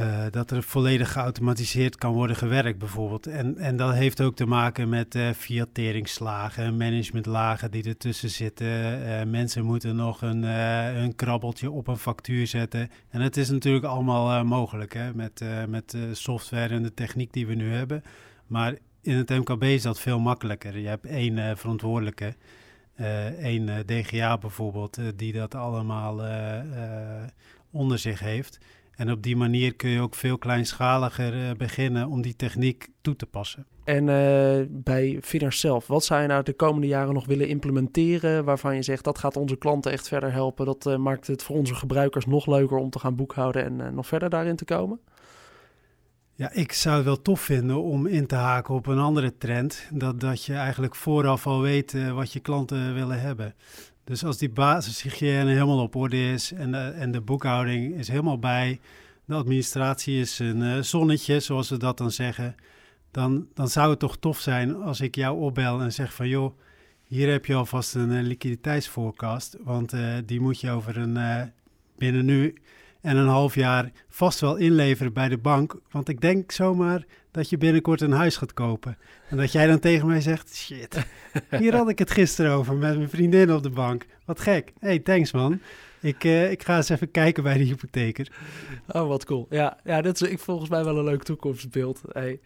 uh, 0.00 0.24
dat 0.30 0.50
er 0.50 0.62
volledig 0.62 1.12
geautomatiseerd 1.12 1.96
kan 1.96 2.12
worden 2.12 2.36
gewerkt, 2.36 2.78
bijvoorbeeld. 2.78 3.26
En, 3.26 3.56
en 3.56 3.76
dat 3.76 3.94
heeft 3.94 4.20
ook 4.20 4.36
te 4.36 4.46
maken 4.46 4.88
met 4.88 5.14
uh, 5.14 5.30
fiateringslagen, 5.30 6.76
managementlagen 6.76 7.70
die 7.70 7.84
ertussen 7.84 8.30
zitten. 8.30 9.30
mensen 9.30 9.64
moeten 9.64 9.96
nog 9.96 10.22
een, 10.22 10.42
een 10.42 11.14
krabbeltje 11.14 11.70
op 11.70 11.88
een 11.88 11.98
factuur 11.98 12.46
zetten. 12.46 12.90
En 13.10 13.20
het 13.20 13.36
is 13.36 13.50
natuurlijk 13.50 13.84
allemaal 13.84 14.44
mogelijk 14.44 14.94
hè, 14.94 15.14
met, 15.14 15.44
met 15.68 15.90
de 15.90 16.14
software 16.14 16.74
en 16.74 16.82
de 16.82 16.94
techniek 16.94 17.32
die 17.32 17.46
we 17.46 17.54
nu 17.54 17.72
hebben. 17.72 18.02
Maar 18.46 18.74
in 19.02 19.16
het 19.16 19.28
MKB 19.28 19.62
is 19.62 19.82
dat 19.82 20.00
veel 20.00 20.18
makkelijker. 20.18 20.78
Je 20.78 20.88
hebt 20.88 21.06
één 21.06 21.58
verantwoordelijke. 21.58 22.34
Eén 22.96 23.68
uh, 23.68 23.76
DGA 23.86 24.38
bijvoorbeeld, 24.38 24.98
uh, 24.98 25.06
die 25.16 25.32
dat 25.32 25.54
allemaal 25.54 26.20
onder 27.70 27.98
zich 27.98 28.20
heeft. 28.20 28.58
En 28.94 29.10
op 29.10 29.22
die 29.22 29.36
manier 29.36 29.74
kun 29.74 29.90
je 29.90 30.00
ook 30.00 30.14
veel 30.14 30.38
kleinschaliger 30.38 31.56
beginnen 31.56 32.08
om 32.08 32.22
die 32.22 32.36
techniek 32.36 32.88
toe 33.00 33.16
te 33.16 33.26
passen. 33.26 33.66
En 33.84 34.04
bij 34.70 35.18
Finars 35.22 35.60
zelf, 35.60 35.86
wat 35.86 36.04
zou 36.04 36.22
je 36.22 36.26
nou 36.26 36.42
de 36.42 36.52
komende 36.52 36.86
jaren 36.86 37.14
nog 37.14 37.26
willen 37.26 37.48
implementeren 37.48 38.44
waarvan 38.44 38.74
je 38.74 38.82
zegt 38.82 39.04
dat 39.04 39.18
gaat 39.18 39.36
onze 39.36 39.56
klanten 39.56 39.92
echt 39.92 40.08
verder 40.08 40.32
helpen? 40.32 40.66
Dat 40.66 40.98
maakt 40.98 41.26
het 41.26 41.42
voor 41.42 41.56
onze 41.56 41.74
gebruikers 41.74 42.26
nog 42.26 42.46
leuker 42.46 42.76
om 42.76 42.90
te 42.90 42.98
gaan 42.98 43.16
boekhouden 43.16 43.64
en 43.64 43.94
nog 43.94 44.06
verder 44.06 44.30
daarin 44.30 44.56
te 44.56 44.64
komen? 44.64 45.00
Ja, 46.36 46.52
ik 46.52 46.72
zou 46.72 46.96
het 46.96 47.04
wel 47.04 47.22
tof 47.22 47.40
vinden 47.40 47.82
om 47.82 48.06
in 48.06 48.26
te 48.26 48.34
haken 48.34 48.74
op 48.74 48.86
een 48.86 48.98
andere 48.98 49.36
trend. 49.36 49.88
Dat, 49.90 50.20
dat 50.20 50.44
je 50.44 50.54
eigenlijk 50.54 50.94
vooraf 50.94 51.46
al 51.46 51.60
weet 51.60 51.92
uh, 51.92 52.12
wat 52.12 52.32
je 52.32 52.40
klanten 52.40 52.94
willen 52.94 53.20
hebben. 53.20 53.54
Dus 54.04 54.24
als 54.24 54.38
die 54.38 54.50
basishygiëne 54.50 55.50
helemaal 55.50 55.82
op 55.82 55.94
orde 55.96 56.32
is 56.32 56.52
en 56.52 56.94
en 56.94 57.10
de 57.10 57.20
boekhouding 57.20 57.94
is 57.94 58.08
helemaal 58.08 58.38
bij, 58.38 58.80
de 59.24 59.34
administratie 59.34 60.20
is 60.20 60.38
een 60.38 60.60
uh, 60.60 60.78
zonnetje, 60.78 61.40
zoals 61.40 61.66
ze 61.66 61.76
dat 61.76 61.98
dan 61.98 62.10
zeggen, 62.10 62.54
dan, 63.10 63.46
dan 63.54 63.68
zou 63.68 63.90
het 63.90 63.98
toch 63.98 64.16
tof 64.16 64.38
zijn 64.38 64.76
als 64.76 65.00
ik 65.00 65.14
jou 65.14 65.38
opbel 65.40 65.80
en 65.80 65.92
zeg 65.92 66.14
van 66.14 66.28
joh, 66.28 66.58
hier 67.08 67.30
heb 67.30 67.46
je 67.46 67.54
alvast 67.54 67.94
een 67.94 68.10
uh, 68.10 68.22
liquiditeitsforecast, 68.22 69.56
want 69.62 69.92
die 70.24 70.40
moet 70.40 70.60
je 70.60 70.70
over 70.70 70.96
een 70.96 71.52
binnen 71.96 72.24
nu 72.24 72.54
en 73.04 73.16
een 73.16 73.28
half 73.28 73.54
jaar 73.54 73.90
vast 74.08 74.40
wel 74.40 74.56
inleveren 74.56 75.12
bij 75.12 75.28
de 75.28 75.38
bank. 75.38 75.76
Want 75.90 76.08
ik 76.08 76.20
denk 76.20 76.52
zomaar 76.52 77.04
dat 77.30 77.50
je 77.50 77.58
binnenkort 77.58 78.00
een 78.00 78.12
huis 78.12 78.36
gaat 78.36 78.54
kopen. 78.54 78.98
En 79.28 79.36
dat 79.36 79.52
jij 79.52 79.66
dan 79.66 79.78
tegen 79.78 80.06
mij 80.06 80.20
zegt: 80.20 80.56
Shit, 80.56 81.06
hier 81.58 81.76
had 81.76 81.88
ik 81.88 81.98
het 81.98 82.10
gisteren 82.10 82.52
over 82.52 82.74
met 82.74 82.96
mijn 82.96 83.08
vriendin 83.08 83.52
op 83.52 83.62
de 83.62 83.70
bank. 83.70 84.06
Wat 84.24 84.40
gek. 84.40 84.72
hey, 84.78 84.98
thanks 84.98 85.32
man. 85.32 85.60
Ik, 86.00 86.24
uh, 86.24 86.50
ik 86.50 86.62
ga 86.62 86.76
eens 86.76 86.88
even 86.88 87.10
kijken 87.10 87.42
bij 87.42 87.58
de 87.58 87.64
hypotheker. 87.64 88.32
Oh, 88.88 89.06
wat 89.08 89.24
cool. 89.24 89.46
Ja, 89.50 89.78
ja 89.84 90.02
dat 90.02 90.20
is 90.20 90.28
ik, 90.28 90.38
volgens 90.38 90.70
mij 90.70 90.84
wel 90.84 90.98
een 90.98 91.04
leuk 91.04 91.22
toekomstbeeld. 91.22 92.02
Hey. 92.12 92.40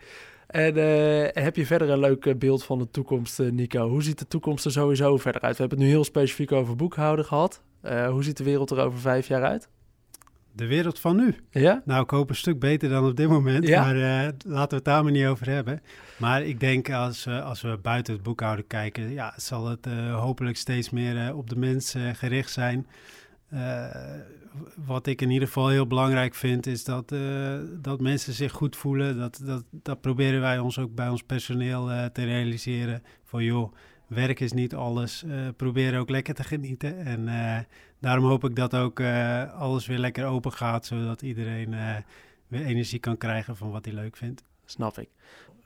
En 0.46 0.76
uh, 0.76 1.42
heb 1.44 1.56
je 1.56 1.66
verder 1.66 1.90
een 1.90 1.98
leuk 1.98 2.26
eh, 2.26 2.34
beeld 2.34 2.64
van 2.64 2.78
de 2.78 2.90
toekomst, 2.90 3.38
Nico? 3.38 3.88
Hoe 3.88 4.02
ziet 4.02 4.18
de 4.18 4.28
toekomst 4.28 4.64
er 4.64 4.70
sowieso 4.70 5.16
verder 5.16 5.40
uit? 5.40 5.56
We 5.56 5.60
hebben 5.60 5.78
het 5.78 5.86
nu 5.86 5.92
heel 5.92 6.04
specifiek 6.04 6.52
over 6.52 6.76
boekhouden 6.76 7.24
gehad. 7.24 7.62
Hoe 8.10 8.24
ziet 8.24 8.36
de 8.36 8.44
wereld 8.44 8.70
er 8.70 8.78
over 8.78 8.98
vijf 8.98 9.28
jaar 9.28 9.44
uit? 9.44 9.68
De 10.58 10.66
wereld 10.66 11.00
van 11.00 11.16
nu. 11.16 11.34
Ja? 11.50 11.82
Nou, 11.84 12.02
ik 12.02 12.10
hoop 12.10 12.28
een 12.28 12.36
stuk 12.36 12.58
beter 12.58 12.88
dan 12.88 13.06
op 13.06 13.16
dit 13.16 13.28
moment, 13.28 13.66
ja? 13.66 13.82
maar 13.82 13.96
uh, 13.96 14.28
laten 14.44 14.68
we 14.68 14.74
het 14.74 14.84
daar 14.84 15.02
maar 15.02 15.12
niet 15.12 15.26
over 15.26 15.50
hebben. 15.50 15.82
Maar 16.16 16.42
ik 16.42 16.60
denk 16.60 16.90
als, 16.90 17.26
uh, 17.26 17.44
als 17.44 17.60
we 17.60 17.78
buiten 17.82 18.14
het 18.14 18.22
boekhouden 18.22 18.66
kijken, 18.66 19.12
ja, 19.12 19.34
zal 19.36 19.68
het 19.68 19.86
uh, 19.86 20.20
hopelijk 20.20 20.56
steeds 20.56 20.90
meer 20.90 21.34
op 21.34 21.50
de 21.50 21.56
mens 21.56 21.94
gericht 22.12 22.50
zijn. 22.50 22.86
wat 24.86 25.06
ik 25.06 25.22
in 25.22 25.30
ieder 25.30 25.48
geval 25.48 25.68
heel 25.68 25.86
belangrijk 25.86 26.34
vind, 26.34 26.66
is 26.66 26.84
dat, 26.84 27.14
dat 27.72 28.00
mensen 28.00 28.32
zich 28.32 28.52
goed 28.52 28.76
voelen. 28.76 29.18
Dat, 29.18 29.40
dat, 29.44 29.64
dat 29.70 30.00
proberen 30.00 30.40
wij 30.40 30.58
ons 30.58 30.78
ook 30.78 30.94
bij 30.94 31.08
ons 31.08 31.22
personeel 31.22 32.10
te 32.12 32.24
realiseren. 32.24 33.02
Van 33.24 33.44
joh, 33.44 33.72
werk 34.08 34.40
is 34.40 34.52
niet 34.52 34.74
alles. 34.74 35.24
probeer 35.56 35.98
ook 35.98 36.10
lekker 36.10 36.34
te 36.34 36.44
genieten. 36.44 37.04
En 37.04 37.28
daarom 38.00 38.24
hoop 38.24 38.44
ik 38.44 38.56
dat 38.56 38.74
ook 38.74 39.00
uh, 39.00 39.52
alles 39.54 39.86
weer 39.86 39.98
lekker 39.98 40.26
open 40.26 40.52
gaat, 40.52 40.86
zodat 40.86 41.22
iedereen 41.22 41.72
uh, 41.72 41.96
weer 42.46 42.64
energie 42.64 42.98
kan 42.98 43.16
krijgen 43.16 43.56
van 43.56 43.70
wat 43.70 43.84
hij 43.84 43.94
leuk 43.94 44.16
vindt. 44.16 44.42
Snap 44.64 44.98
ik. 44.98 45.08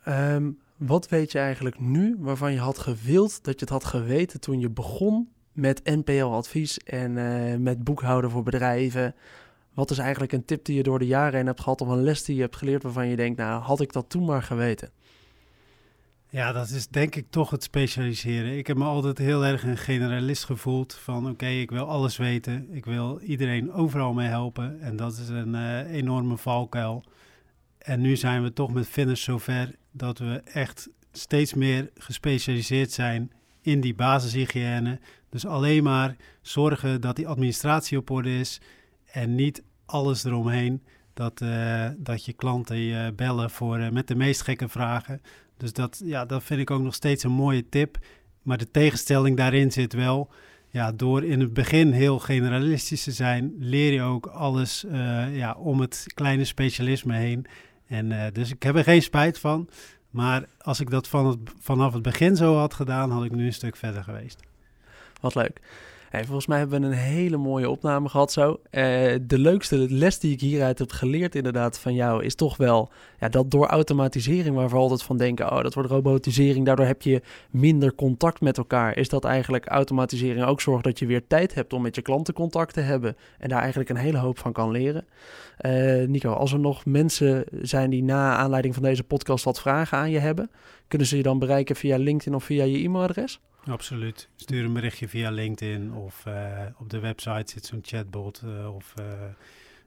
Um, 0.09 0.59
wat 0.77 1.09
weet 1.09 1.33
je 1.33 1.39
eigenlijk 1.39 1.81
nu 1.81 2.17
waarvan 2.19 2.53
je 2.53 2.59
had 2.59 2.79
gewild 2.79 3.45
dat 3.45 3.55
je 3.55 3.61
het 3.61 3.69
had 3.69 3.85
geweten 3.85 4.41
toen 4.41 4.61
je 4.61 4.71
begon 4.71 5.29
met 5.53 5.85
NPL-advies 5.85 6.79
en 6.79 7.17
uh, 7.17 7.57
met 7.57 7.85
boekhouden 7.85 8.31
voor 8.31 8.43
bedrijven? 8.43 9.15
Wat 9.75 9.91
is 9.91 9.99
eigenlijk 9.99 10.33
een 10.33 10.45
tip 10.45 10.65
die 10.65 10.77
je 10.77 10.83
door 10.83 10.99
de 10.99 11.07
jaren 11.07 11.37
heen 11.37 11.47
hebt 11.47 11.61
gehad 11.61 11.81
of 11.81 11.89
een 11.89 12.03
les 12.03 12.25
die 12.25 12.35
je 12.35 12.43
hebt 12.43 12.57
geleerd 12.57 12.83
waarvan 12.83 13.09
je 13.09 13.17
denkt, 13.17 13.39
nou 13.39 13.63
had 13.63 13.81
ik 13.81 13.93
dat 13.93 14.11
toen 14.11 14.25
maar 14.25 14.43
geweten? 14.43 14.91
Ja, 16.33 16.53
dat 16.53 16.68
is 16.68 16.88
denk 16.88 17.14
ik 17.14 17.27
toch 17.31 17.51
het 17.51 17.62
specialiseren. 17.62 18.59
Ik 18.59 18.66
heb 18.66 18.77
me 18.77 18.85
altijd 18.85 19.18
heel 19.18 19.45
erg 19.45 19.62
een 19.62 19.77
generalist 19.77 20.45
gevoeld 20.45 20.95
van 20.95 21.31
oké, 21.31 21.47
ik 21.47 21.71
wil 21.71 21.85
alles 21.85 22.16
weten. 22.16 22.68
Ik 22.71 22.85
wil 22.85 23.21
iedereen 23.21 23.73
overal 23.73 24.12
mee 24.12 24.29
helpen 24.29 24.81
en 24.81 24.97
dat 24.97 25.12
is 25.12 25.29
een 25.29 25.55
uh, 25.55 25.92
enorme 25.92 26.37
valkuil. 26.37 27.05
En 27.79 28.01
nu 28.01 28.16
zijn 28.16 28.42
we 28.42 28.53
toch 28.53 28.73
met 28.73 28.88
Finish 28.88 29.23
zover 29.23 29.75
dat 29.90 30.18
we 30.18 30.42
echt 30.45 30.88
steeds 31.12 31.55
meer 31.55 31.90
gespecialiseerd 31.95 32.92
zijn 32.92 33.33
in 33.61 33.81
die 33.81 33.95
basishygiëne. 33.95 35.01
Dus 35.29 35.47
alleen 35.47 35.83
maar 35.83 36.16
zorgen 36.42 37.01
dat 37.01 37.16
die 37.16 37.29
administratie 37.29 37.99
op 37.99 38.11
orde 38.11 38.38
is 38.38 38.61
en 39.05 39.35
niet 39.35 39.62
alles 39.87 40.25
eromheen. 40.25 40.83
Dat, 41.14 41.40
uh, 41.40 41.88
dat 41.97 42.25
je 42.25 42.33
klanten 42.33 42.77
je 42.77 43.12
bellen 43.16 43.51
voor, 43.51 43.79
uh, 43.79 43.88
met 43.90 44.09
de 44.09 44.14
meest 44.14 44.42
gekke 44.42 44.68
vragen. 44.68 45.21
Dus 45.62 45.72
dat, 45.72 46.03
ja, 46.05 46.25
dat 46.25 46.42
vind 46.42 46.61
ik 46.61 46.70
ook 46.70 46.83
nog 46.83 46.94
steeds 46.94 47.25
een 47.25 47.31
mooie 47.31 47.68
tip. 47.68 47.98
Maar 48.42 48.59
de 48.59 48.70
tegenstelling 48.70 49.37
daarin 49.37 49.72
zit 49.72 49.92
wel. 49.92 50.31
Ja, 50.68 50.92
door 50.92 51.25
in 51.25 51.40
het 51.40 51.53
begin 51.53 51.92
heel 51.92 52.18
generalistisch 52.18 53.03
te 53.03 53.12
zijn, 53.12 53.55
leer 53.59 53.92
je 53.92 54.03
ook 54.03 54.27
alles 54.27 54.85
uh, 54.85 55.37
ja, 55.37 55.55
om 55.55 55.81
het 55.81 56.07
kleine 56.14 56.44
specialisme 56.44 57.16
heen. 57.16 57.46
En 57.87 58.11
uh, 58.11 58.25
dus 58.33 58.51
ik 58.51 58.62
heb 58.62 58.77
er 58.77 58.85
geen 58.85 59.03
spijt 59.03 59.38
van. 59.38 59.68
Maar 60.11 60.44
als 60.59 60.81
ik 60.81 60.90
dat 60.90 61.09
van 61.09 61.27
het, 61.27 61.38
vanaf 61.61 61.92
het 61.92 62.03
begin 62.03 62.37
zo 62.37 62.57
had 62.57 62.75
gedaan, 62.75 63.11
had 63.11 63.25
ik 63.25 63.33
nu 63.33 63.46
een 63.46 63.53
stuk 63.53 63.77
verder 63.77 64.05
geweest. 64.05 64.40
Wat 65.20 65.35
leuk. 65.35 65.61
Hey, 66.12 66.25
volgens 66.25 66.46
mij 66.46 66.59
hebben 66.59 66.81
we 66.81 66.87
een 66.87 66.92
hele 66.92 67.37
mooie 67.37 67.70
opname 67.70 68.09
gehad 68.09 68.33
zo. 68.33 68.61
Eh, 68.70 68.83
de 69.22 69.38
leukste 69.38 69.77
les 69.77 70.18
die 70.18 70.33
ik 70.33 70.40
hieruit 70.40 70.79
heb 70.79 70.90
geleerd 70.90 71.35
inderdaad 71.35 71.79
van 71.79 71.94
jou 71.94 72.25
is 72.25 72.35
toch 72.35 72.57
wel 72.57 72.90
ja, 73.20 73.29
dat 73.29 73.51
door 73.51 73.66
automatisering 73.66 74.55
waar 74.55 74.68
we 74.68 74.77
altijd 74.77 75.03
van 75.03 75.16
denken, 75.16 75.53
oh 75.53 75.62
dat 75.62 75.75
wordt 75.75 75.90
robotisering, 75.90 76.66
daardoor 76.66 76.87
heb 76.87 77.03
je 77.03 77.22
minder 77.51 77.94
contact 77.94 78.40
met 78.40 78.59
elkaar. 78.59 78.96
Is 78.96 79.09
dat 79.09 79.25
eigenlijk 79.25 79.66
automatisering 79.66 80.44
ook 80.44 80.61
zorgt 80.61 80.85
dat 80.85 80.98
je 80.98 81.07
weer 81.07 81.27
tijd 81.27 81.55
hebt 81.55 81.72
om 81.72 81.83
met 81.83 81.94
je 81.94 82.03
klanten 82.03 82.35
contact 82.35 82.75
te 82.75 82.81
hebben 82.81 83.16
en 83.38 83.48
daar 83.48 83.61
eigenlijk 83.61 83.90
een 83.90 83.96
hele 83.96 84.18
hoop 84.18 84.38
van 84.38 84.53
kan 84.53 84.70
leren. 84.70 85.07
Uh, 85.61 86.07
Nico, 86.09 86.33
als 86.33 86.53
er 86.53 86.61
nog 86.61 86.85
mensen 86.85 87.44
zijn 87.62 87.90
die 87.90 88.03
na 88.03 88.37
aanleiding 88.37 88.75
van 88.75 88.83
deze 88.83 89.05
podcast 89.05 89.44
wat 89.44 89.61
vragen 89.61 89.98
aan 89.98 90.11
je 90.11 90.18
hebben, 90.18 90.51
kunnen 90.88 91.07
ze 91.07 91.16
je 91.16 91.22
dan 91.22 91.38
bereiken 91.38 91.77
via 91.77 91.96
LinkedIn 91.96 92.35
of 92.35 92.44
via 92.44 92.64
je 92.64 92.79
e-mailadres? 92.79 93.40
Absoluut. 93.66 94.29
Stuur 94.37 94.64
een 94.64 94.72
berichtje 94.72 95.09
via 95.09 95.31
LinkedIn 95.31 95.94
of 95.94 96.25
uh, 96.29 96.35
op 96.79 96.90
de 96.90 96.98
website 96.98 97.53
zit 97.53 97.66
zo'n 97.66 97.81
chatbot 97.83 98.42
uh, 98.44 98.75
of 98.75 98.94
uh, 98.98 99.05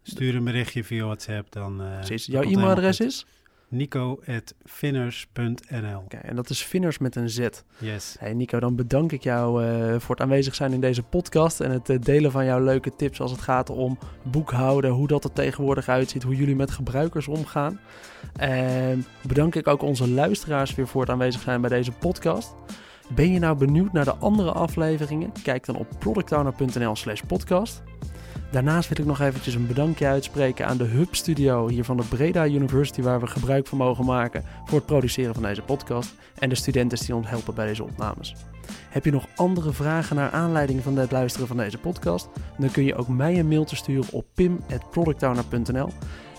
stuur 0.03 0.35
een 0.35 0.43
berichtje 0.43 0.83
via 0.83 1.05
WhatsApp. 1.05 1.51
Dan, 1.51 1.81
Precies. 1.95 2.25
Jouw 2.25 2.43
e-mailadres 2.43 2.99
is? 2.99 3.25
nico.finners.nl 3.67 5.97
okay, 5.97 6.21
En 6.21 6.35
dat 6.35 6.49
is 6.49 6.61
Finners 6.61 6.97
met 6.97 7.15
een 7.15 7.29
Z. 7.29 7.47
Yes. 7.77 8.15
Hey 8.19 8.33
Nico, 8.33 8.59
dan 8.59 8.75
bedank 8.75 9.11
ik 9.11 9.23
jou 9.23 9.63
voor 9.99 10.15
het 10.15 10.23
aanwezig 10.23 10.55
zijn 10.55 10.73
in 10.73 10.81
deze 10.81 11.03
podcast 11.03 11.59
en 11.59 11.71
het 11.71 12.05
delen 12.05 12.31
van 12.31 12.45
jouw 12.45 12.63
leuke 12.63 12.95
tips 12.95 13.21
als 13.21 13.31
het 13.31 13.41
gaat 13.41 13.69
om 13.69 13.97
boekhouden, 14.23 14.91
hoe 14.91 15.07
dat 15.07 15.23
er 15.23 15.33
tegenwoordig 15.33 15.89
uitziet, 15.89 16.23
hoe 16.23 16.35
jullie 16.35 16.55
met 16.55 16.71
gebruikers 16.71 17.27
omgaan. 17.27 17.79
En 18.35 19.05
bedank 19.27 19.55
ik 19.55 19.67
ook 19.67 19.81
onze 19.81 20.09
luisteraars 20.09 20.75
weer 20.75 20.88
voor 20.88 21.01
het 21.01 21.09
aanwezig 21.09 21.41
zijn 21.41 21.61
bij 21.61 21.69
deze 21.69 21.91
podcast. 21.91 22.55
Ben 23.08 23.32
je 23.32 23.39
nou 23.39 23.58
benieuwd 23.58 23.94
naar 23.94 24.06
de 24.06 24.15
andere 24.15 24.52
afleveringen? 24.52 25.32
Kijk 25.44 25.65
dan 25.65 25.76
op 25.76 25.88
productowner.nl 26.00 26.96
slash 26.96 27.22
podcast. 27.28 27.84
Daarnaast 28.52 28.89
wil 28.89 28.98
ik 29.00 29.06
nog 29.06 29.22
eventjes 29.22 29.56
een 29.56 29.68
bedankje 29.68 30.08
uitspreken 30.08 30.68
aan 30.68 30.78
de 30.78 30.84
Hub 30.84 31.15
Studio 31.15 31.68
hier 31.68 31.84
van 31.84 31.98
de 31.98 32.04
Breda 32.04 32.48
University, 32.48 33.02
waar 33.02 33.20
we 33.20 33.28
gebruik 33.28 33.68
van 33.68 33.78
mogen 33.78 34.06
maken 34.06 34.44
voor 34.65 34.78
het 34.78 34.86
produceren 34.86 35.34
van 35.34 35.44
deze 35.44 35.62
podcast. 35.62 36.13
En 36.39 36.50
de 36.50 36.56
studenten 36.56 37.06
die 37.06 37.15
ons 37.15 37.30
helpen 37.30 37.56
bij 37.56 37.65
deze 37.65 37.84
opnames. 37.84 38.36
Heb 38.89 39.06
je 39.06 39.12
nog 39.12 39.28
andere 39.36 39.74
vragen 39.74 40.15
naar 40.15 40.32
aanleiding 40.32 40.84
van 40.84 40.98
het 40.98 41.12
luisteren 41.12 41.48
van 41.48 41.58
deze 41.58 41.78
podcast? 41.78 42.30
Dan 42.58 42.72
kun 42.72 42.84
je 42.84 42.96
ook 42.96 43.08
mij 43.08 43.39
een 43.39 43.48
mailtje 43.48 43.76
sturen 43.76 44.12
op 44.12 44.26
pim.productowner.nl. 44.34 45.89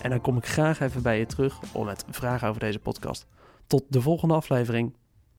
En 0.01 0.09
dan 0.09 0.21
kom 0.21 0.37
ik 0.37 0.45
graag 0.45 0.79
even 0.79 1.01
bij 1.01 1.19
je 1.19 1.25
terug 1.25 1.59
om 1.73 1.85
met 1.85 2.05
vragen 2.09 2.47
over 2.47 2.59
deze 2.59 2.79
podcast. 2.79 3.25
Tot 3.67 3.83
de 3.89 4.01
volgende 4.01 4.33
aflevering. 4.33 4.93